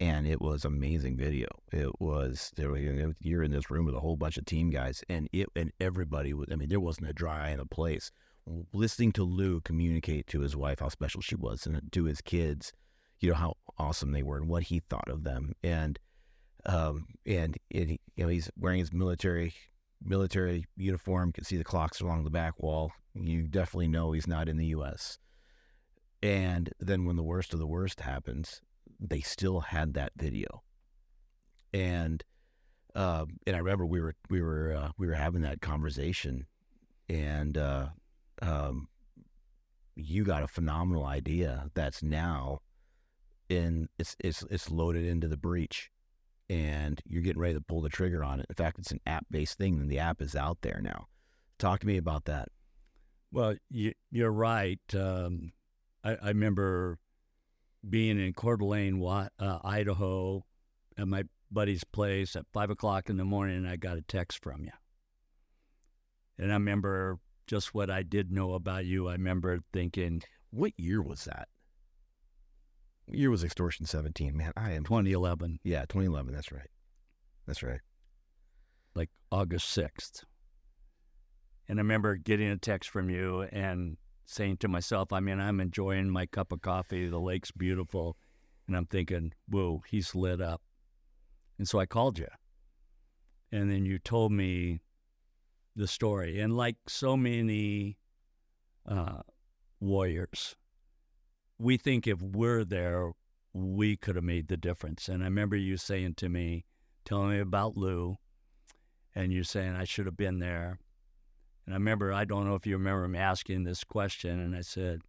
[0.00, 1.46] And it was amazing video.
[1.70, 2.74] It was there.
[2.76, 6.34] You're in this room with a whole bunch of team guys, and it and everybody
[6.34, 6.48] was.
[6.50, 8.10] I mean, there wasn't a dry eye in the place.
[8.72, 12.72] Listening to Lou communicate to his wife how special she was, and to his kids,
[13.20, 16.00] you know how awesome they were, and what he thought of them, and
[16.66, 19.54] um, and it, you know he's wearing his military
[20.04, 21.32] military uniform.
[21.32, 22.92] Can see the clocks along the back wall.
[23.14, 25.18] You definitely know he's not in the U.S.
[26.22, 28.60] And then when the worst of the worst happens,
[29.00, 30.62] they still had that video.
[31.74, 32.22] And
[32.94, 36.46] uh, and I remember we were we were uh, we were having that conversation,
[37.08, 37.88] and uh,
[38.42, 38.88] um,
[39.96, 42.60] you got a phenomenal idea that's now
[43.48, 45.90] in it's it's it's loaded into the breach,
[46.52, 48.46] and you're getting ready to pull the trigger on it.
[48.50, 51.06] In fact, it's an app based thing, and the app is out there now.
[51.58, 52.48] Talk to me about that.
[53.30, 54.78] Well, you, you're right.
[54.94, 55.52] Um,
[56.04, 56.98] I, I remember
[57.88, 60.44] being in Coeur d'Alene, uh, Idaho,
[60.98, 64.42] at my buddy's place at five o'clock in the morning, and I got a text
[64.42, 64.72] from you.
[66.38, 69.08] And I remember just what I did know about you.
[69.08, 71.48] I remember thinking What year was that?
[73.14, 74.36] Year was Extortion 17?
[74.36, 76.32] Man, I am 2011, Yeah, 2011.
[76.32, 76.68] That's right.
[77.46, 77.80] That's right.
[78.94, 80.24] like August 6th.
[81.68, 83.96] And I remember getting a text from you and
[84.26, 87.08] saying to myself, I mean, I'm enjoying my cup of coffee.
[87.08, 88.16] The lake's beautiful.
[88.66, 90.62] And I'm thinking, whoa, he's lit up.
[91.58, 92.28] And so I called you.
[93.50, 94.80] And then you told me
[95.76, 96.40] the story.
[96.40, 97.98] And like so many
[98.86, 99.20] uh,
[99.80, 100.56] warriors,
[101.62, 103.12] we think if we're there,
[103.52, 105.08] we could have made the difference.
[105.08, 106.64] And I remember you saying to me,
[107.04, 108.16] telling me about Lou,
[109.14, 110.78] and you saying I should have been there.
[111.64, 114.62] And I remember, I don't know if you remember me asking this question, and I
[114.62, 115.02] said,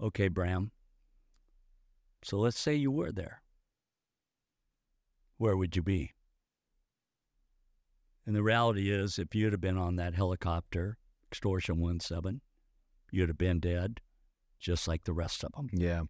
[0.00, 0.72] okay, Bram.
[2.24, 3.42] So let's say you were there.
[5.38, 6.12] Where would you be?
[8.26, 10.98] And the reality is, if you'd have been on that helicopter,
[11.30, 12.40] Extortion 17,
[13.12, 14.00] you'd have been dead,
[14.60, 15.68] just like the rest of them.
[15.72, 16.02] Yeah.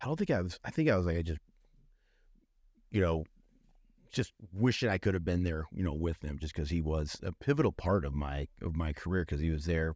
[0.00, 1.40] I don't think I was, I think I was like, I just,
[2.90, 3.24] you know,
[4.10, 7.18] just wishing I could have been there, you know, with him just because he was
[7.22, 9.94] a pivotal part of my, of my career because he was there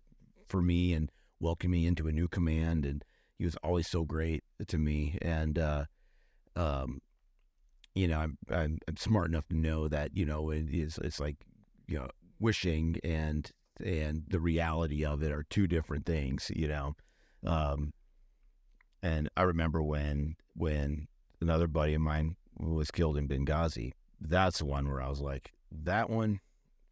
[0.49, 2.87] for me and welcomed me into a new command.
[2.87, 3.05] And
[3.37, 5.19] he was always so great to me.
[5.21, 5.85] And, uh,
[6.55, 7.01] um,
[7.95, 11.21] you know, I'm, I'm, I'm smart enough to know that, you know, it is, it's
[11.21, 11.37] like,
[11.89, 13.51] you know, wishing and,
[13.85, 16.95] and the reality of it are two different things, you know.
[17.47, 17.93] Um,
[19.03, 21.07] and I remember when when
[21.41, 23.93] another buddy of mine was killed in Benghazi.
[24.21, 26.41] That's the one where I was like, that one,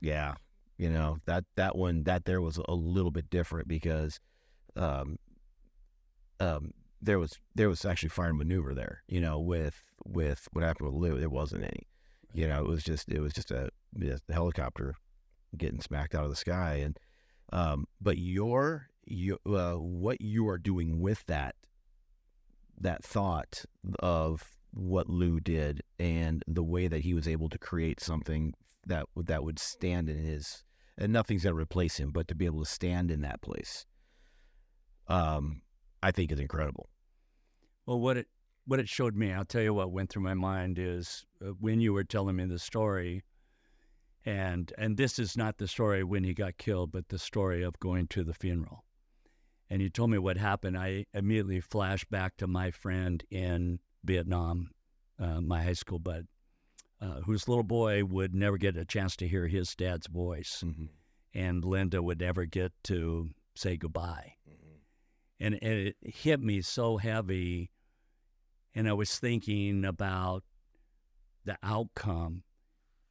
[0.00, 0.34] yeah,
[0.76, 4.20] you know that that one that there was a little bit different because,
[4.76, 5.18] um,
[6.40, 9.02] um, there was there was actually fire and maneuver there.
[9.09, 11.86] You know, with with what happened with Lou, there wasn't any.
[12.32, 14.94] You know, it was just it was just a, just a helicopter
[15.57, 16.98] getting smacked out of the sky, and
[17.52, 21.55] um, but your you uh, what you are doing with that
[22.80, 23.64] that thought
[24.00, 24.42] of
[24.72, 28.55] what Lou did and the way that he was able to create something
[28.86, 30.64] that that would stand in his
[30.98, 33.86] and nothing's gonna replace him, but to be able to stand in that place,
[35.09, 35.62] um,
[36.02, 36.88] I think is incredible.
[37.86, 38.28] Well, what it
[38.66, 41.80] what it showed me, I'll tell you what went through my mind is uh, when
[41.80, 43.22] you were telling me the story,
[44.24, 47.78] and and this is not the story when he got killed, but the story of
[47.80, 48.84] going to the funeral.
[49.75, 50.79] And you told me what happened.
[50.79, 54.70] I immediately flashed back to my friend in Vietnam,
[55.18, 56.29] uh, my high school bud,
[57.01, 60.62] uh, whose little boy would never get a chance to hear his dad's voice,
[61.35, 64.35] and Linda would never get to say goodbye
[65.41, 67.70] and, and it hit me so heavy
[68.75, 70.43] and i was thinking about
[71.45, 72.43] the outcome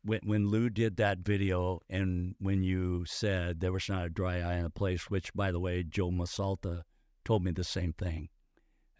[0.03, 4.39] when, when lou did that video and when you said there was not a dry
[4.39, 6.83] eye in the place which by the way joe masalta
[7.23, 8.29] told me the same thing.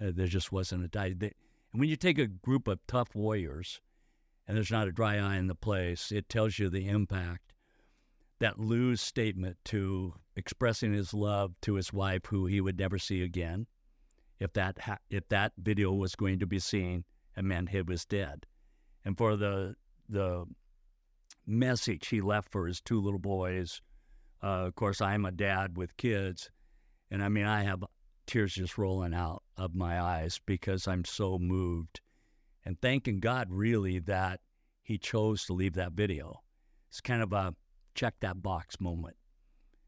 [0.01, 1.31] Uh, there just wasn't a dry they,
[1.71, 3.81] and when you take a group of tough warriors
[4.47, 7.53] and there's not a dry eye in the place it tells you the impact
[8.39, 13.21] that Lou's statement to expressing his love to his wife, who he would never see
[13.21, 13.67] again,
[14.39, 17.05] if that ha- if that video was going to be seen,
[17.37, 18.45] it meant he was dead,
[19.05, 19.75] and for the
[20.09, 20.45] the
[21.45, 23.81] message he left for his two little boys.
[24.41, 26.49] Uh, of course, I'm a dad with kids,
[27.11, 27.83] and I mean I have
[28.25, 32.01] tears just rolling out of my eyes because I'm so moved
[32.65, 34.39] and thanking God really that
[34.81, 36.41] he chose to leave that video.
[36.89, 37.55] It's kind of a
[37.95, 39.15] check that box moment.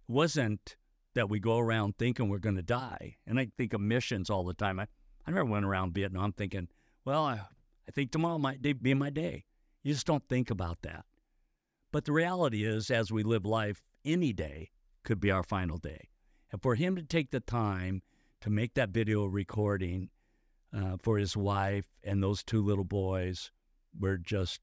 [0.08, 0.76] It wasn't
[1.14, 3.16] that we go around thinking we're going to die.
[3.26, 4.80] And I think of missions all the time.
[4.80, 4.88] I,
[5.26, 6.68] I never went around Vietnam thinking,
[7.06, 7.42] well, I,
[7.88, 9.46] I think tomorrow might be my day.
[9.84, 11.06] You just don't think about that.
[11.92, 14.70] But the reality is, as we live life, any day
[15.04, 16.10] could be our final day.
[16.52, 18.02] And for him to take the time
[18.42, 20.10] to make that video recording
[20.76, 23.52] uh, for his wife and those two little boys
[23.98, 24.62] were just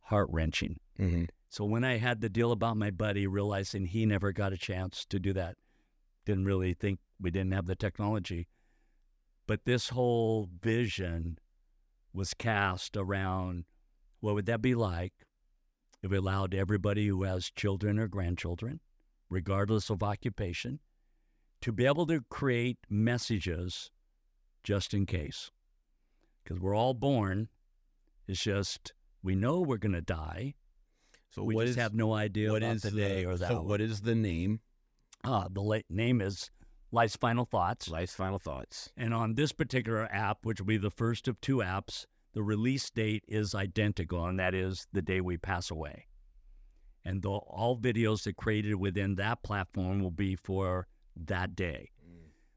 [0.00, 0.78] heart wrenching.
[0.98, 1.24] Mm-hmm.
[1.48, 5.04] So when I had the deal about my buddy, realizing he never got a chance
[5.06, 5.56] to do that,
[6.24, 8.48] didn't really think we didn't have the technology.
[9.46, 11.38] But this whole vision
[12.12, 13.64] was cast around
[14.20, 15.12] what would that be like
[16.06, 18.80] if we allowed everybody who has children or grandchildren,
[19.28, 20.78] regardless of occupation,
[21.60, 23.90] to be able to create messages
[24.62, 25.50] just in case.
[26.42, 27.48] Because we're all born.
[28.28, 28.92] It's just
[29.22, 30.54] we know we're going to die.
[31.30, 33.48] So we just is- have no idea what is the day or that.
[33.48, 34.60] so what is the name?
[35.24, 36.50] Ah, the la- name is
[36.92, 37.88] Life's Final Thoughts.
[37.88, 38.92] Life's final thoughts.
[38.96, 42.90] And on this particular app, which will be the first of two apps, the release
[42.90, 46.04] date is identical, and that is the day we pass away.
[47.02, 50.86] And the, all videos that created within that platform will be for
[51.24, 51.88] that day.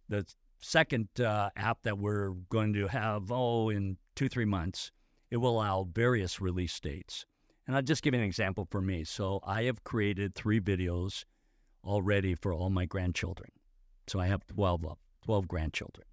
[0.09, 0.25] The
[0.59, 4.91] second uh, app that we're going to have, oh, in two, three months,
[5.31, 7.25] it will allow various release dates.
[7.65, 9.05] And I'll just give you an example for me.
[9.05, 11.23] So I have created three videos
[11.85, 13.51] already for all my grandchildren.
[14.07, 16.05] So I have 12 of 12 grandchildren.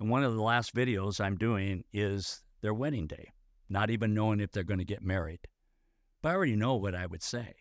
[0.00, 3.32] And one of the last videos I'm doing is their wedding day,
[3.68, 5.40] not even knowing if they're going to get married.
[6.22, 7.54] But I already know what I would say.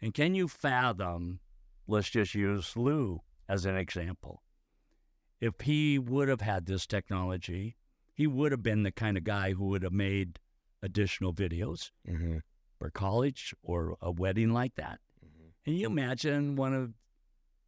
[0.00, 1.40] And can you fathom,
[1.86, 4.42] let's just use Lou as an example.
[5.40, 7.76] If he would have had this technology,
[8.14, 10.38] he would have been the kind of guy who would have made
[10.82, 12.38] additional videos Mm-hmm.
[12.78, 15.00] for college or a wedding like that.
[15.64, 16.94] Can you imagine one of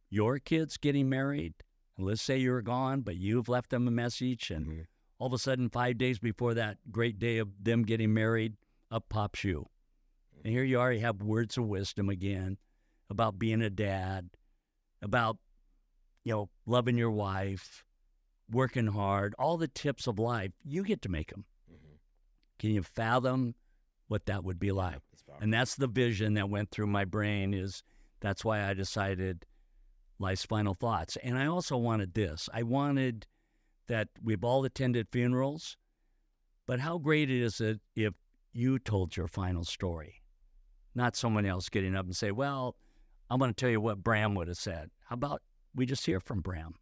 [0.09, 1.53] your kids getting married?
[1.97, 4.85] And let's say you're gone, but you've left them a message, and Mhm.
[5.23, 8.57] All of a sudden, five days before that great day of them getting married,
[8.91, 9.69] up pops you.
[10.43, 12.57] And here you are, you have words of wisdom again
[13.09, 14.31] about being a dad,
[15.01, 15.37] about,
[16.25, 17.85] you know, loving your wife,
[18.51, 20.51] working hard, all the tips of life.
[20.65, 21.45] You get to make them.
[21.71, 21.95] Mm-hmm.
[22.59, 23.55] Can you fathom
[24.09, 24.99] what that would be like?
[25.39, 27.81] And that's the vision that went through my brain is
[28.19, 29.45] that's why I decided
[30.19, 31.17] life's final thoughts.
[31.23, 32.49] And I also wanted this.
[32.53, 33.25] I wanted
[33.87, 35.77] that we've all attended funerals,
[36.65, 38.13] but how great is it if
[38.53, 40.21] you told your final story,
[40.95, 42.75] not someone else getting up and say, well,
[43.29, 44.89] I'm going to tell you what Bram would have said.
[45.05, 45.41] How about
[45.75, 46.75] we just hear from Bram?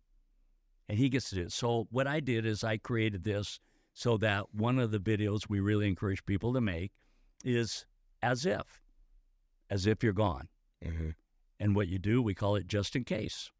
[0.89, 1.51] And he gets to do it.
[1.51, 3.59] So what I did is I created this
[3.93, 6.91] so that one of the videos we really encourage people to make
[7.45, 7.85] is
[8.21, 8.81] as if,
[9.69, 10.47] as if you're gone.
[10.85, 11.09] Mm-hmm.
[11.59, 13.51] And what you do, we call it just in case.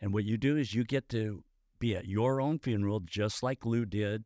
[0.00, 1.44] And what you do is you get to
[1.78, 4.24] be at your own funeral, just like Lou did.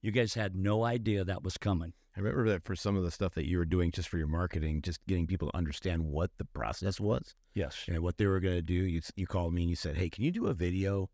[0.00, 1.92] You guys had no idea that was coming.
[2.16, 4.26] I remember that for some of the stuff that you were doing just for your
[4.26, 7.84] marketing, just getting people to understand what the process was Yes.
[7.88, 8.74] and what they were going to do.
[8.74, 11.08] You you called me and you said, "Hey, can you do a video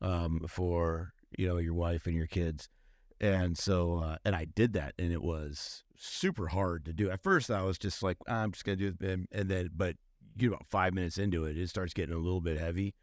[0.00, 2.68] um, for you know your wife and your kids?"
[3.20, 7.08] And so uh, and I did that, and it was super hard to do.
[7.10, 9.70] At first, I was just like, "I'm just going to do it," and, and then
[9.74, 9.96] but
[10.36, 12.94] you know, about five minutes into it, it starts getting a little bit heavy,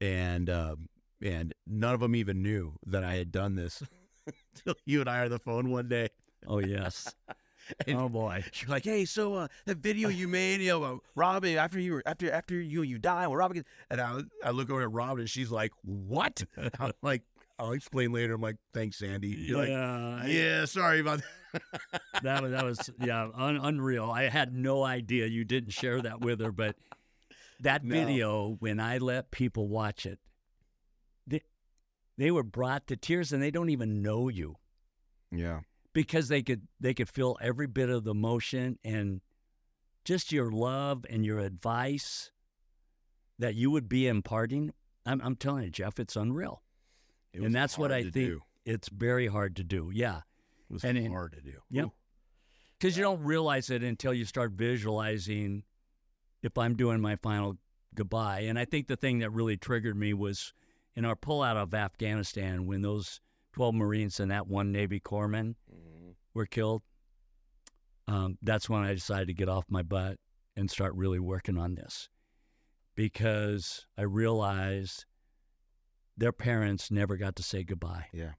[0.00, 0.88] and um,
[1.22, 3.82] and none of them even knew that I had done this
[4.56, 6.08] until you and I are on the phone one day.
[6.46, 7.14] Oh, yes.
[7.86, 8.42] And- oh, boy.
[8.54, 11.92] You're like, hey, so uh, that video you made, you know, uh, Robin, after you
[11.94, 14.80] were after after you and you die, well, Robin, gets-" and I I look over
[14.82, 16.42] at Robin, and she's like, what?
[16.80, 17.24] I'm like,
[17.58, 18.32] I'll explain later.
[18.34, 19.28] I'm like, thanks, Sandy.
[19.28, 20.24] You're like, yeah.
[20.26, 21.20] yeah, sorry about
[21.52, 21.62] that.
[22.22, 24.10] that was that was yeah un- unreal.
[24.10, 26.74] I had no idea you didn't share that with her, but
[27.60, 27.94] that No.
[27.94, 30.18] video when I let people watch it,
[32.18, 34.56] they were brought to tears and they don't even know you
[35.32, 35.60] Yeah,
[35.94, 39.22] because they could they could feel every bit of the emotion and
[40.04, 42.30] just your love and your advice
[43.38, 44.72] that you would be imparting.
[45.06, 46.62] I'm I'm telling you, Jeff, it's unreal.
[47.32, 48.42] it And that's what I think- do.
[48.64, 49.90] It's very hard to do.
[49.94, 50.18] Yeah.
[50.68, 51.58] It was and hard to do.
[51.70, 51.84] Yep.
[51.86, 51.92] Ooh.
[52.78, 55.62] because you don't realize it until you start visualizing
[56.42, 57.56] if I'm doing my final
[57.94, 58.40] goodbye.
[58.40, 60.52] And I think the thing that really triggered me was
[60.98, 63.20] in our pullout of Afghanistan when those
[63.52, 65.54] 12 Marines and that one Navy corpsman
[66.34, 66.82] were killed.
[68.08, 70.16] Um, that's when I decided to get off my butt
[70.56, 72.08] and start really working on this
[72.96, 75.04] because I realized
[76.16, 78.06] their parents never got to say goodbye.
[78.12, 78.32] Yeah.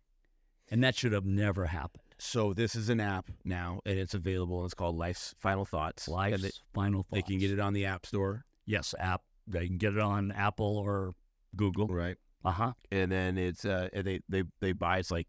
[0.70, 2.04] And that should have never happened.
[2.18, 4.66] So this is an app now, and it's available.
[4.66, 6.10] It's called Life's Final Thoughts.
[6.10, 7.14] Life's they, final thoughts.
[7.14, 9.22] they can get it on the App Store, Yes, app.
[9.48, 11.14] They can get it on Apple or
[11.56, 11.88] Google.
[11.88, 12.18] right?
[12.46, 12.74] Uh huh.
[12.92, 15.28] And then it's uh, and they they they buy it's like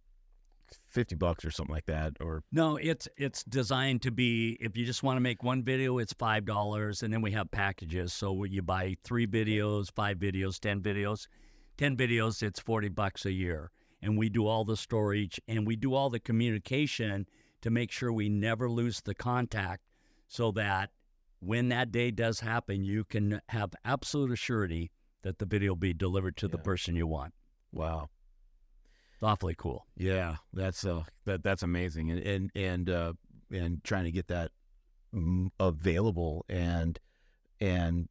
[0.88, 4.86] fifty bucks or something like that, or No, it's it's designed to be if you
[4.86, 8.12] just want to make one video, it's five dollars, and then we have packages.
[8.12, 11.26] So you buy three videos, five videos, ten videos,
[11.76, 15.74] ten videos, it's forty bucks a year, and we do all the storage and we
[15.74, 17.26] do all the communication
[17.62, 19.82] to make sure we never lose the contact,
[20.28, 20.90] so that
[21.40, 24.90] when that day does happen, you can have absolute assurity
[25.22, 27.34] that the video will be delivered to the person you want.
[27.72, 28.08] wow,
[29.14, 29.86] It's awfully cool.
[29.96, 33.12] yeah, that's uh that that's amazing, and and and uh,
[33.50, 34.50] and trying to get that
[35.14, 36.98] mm, available and
[37.60, 38.08] and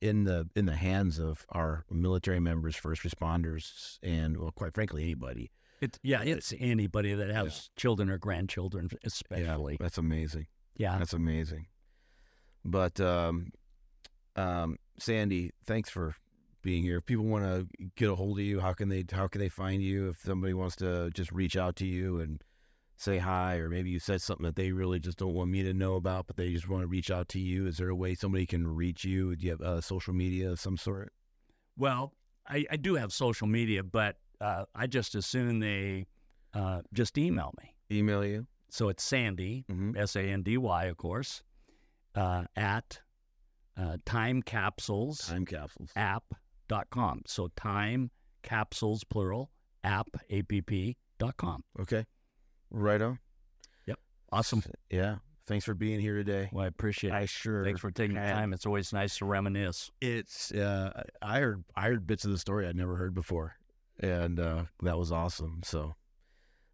[0.00, 5.02] in the in the hands of our military members, first responders, and well, quite frankly,
[5.04, 5.50] anybody.
[5.80, 9.72] It's yeah, it's anybody that has children or grandchildren, especially.
[9.72, 10.46] Yeah, that's amazing.
[10.76, 10.96] Yeah.
[10.98, 11.66] That's amazing.
[12.64, 13.48] But um,
[14.36, 16.14] um, Sandy, thanks for
[16.62, 16.98] being here.
[16.98, 19.48] If people want to get a hold of you, how can they how can they
[19.48, 20.08] find you?
[20.08, 22.42] If somebody wants to just reach out to you and
[22.96, 25.74] say hi, or maybe you said something that they really just don't want me to
[25.74, 28.14] know about, but they just want to reach out to you, is there a way
[28.14, 29.34] somebody can reach you?
[29.34, 31.12] Do you have uh, social media of some sort?
[31.76, 32.12] Well,
[32.46, 36.06] I, I do have social media, but uh, I just assume they
[36.54, 37.74] uh, just email me.
[37.90, 38.46] Email you?
[38.70, 39.96] So it's Sandy, Mm-hmm.
[39.96, 41.42] S A N D Y, of course,
[42.14, 43.00] uh, at
[43.76, 45.90] uh, time capsules Time capsules.
[46.72, 47.22] app.com.
[47.26, 48.10] So time
[48.42, 49.50] capsules, plural,
[49.84, 51.64] app, A-P-P dot com.
[51.80, 52.04] Okay.
[52.70, 53.18] Right on.
[53.86, 53.98] Yep.
[54.32, 54.62] Awesome.
[54.90, 55.16] Yeah.
[55.46, 56.48] Thanks for being here today.
[56.52, 57.16] Well, I appreciate it.
[57.16, 57.64] I sure.
[57.64, 58.52] Thanks for taking the time.
[58.52, 59.90] It's always nice to reminisce.
[60.00, 63.56] it's uh, I heard I heard bits of the story I'd never heard before,
[63.98, 65.60] and uh, that was awesome.
[65.64, 65.94] So,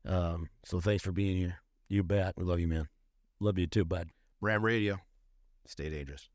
[0.06, 1.60] um, so thanks for being here.
[1.88, 2.34] You bet.
[2.36, 2.88] We love you, man.
[3.40, 4.10] Love you too, bud.
[4.40, 4.98] Bram Radio,
[5.66, 6.28] stay dangerous.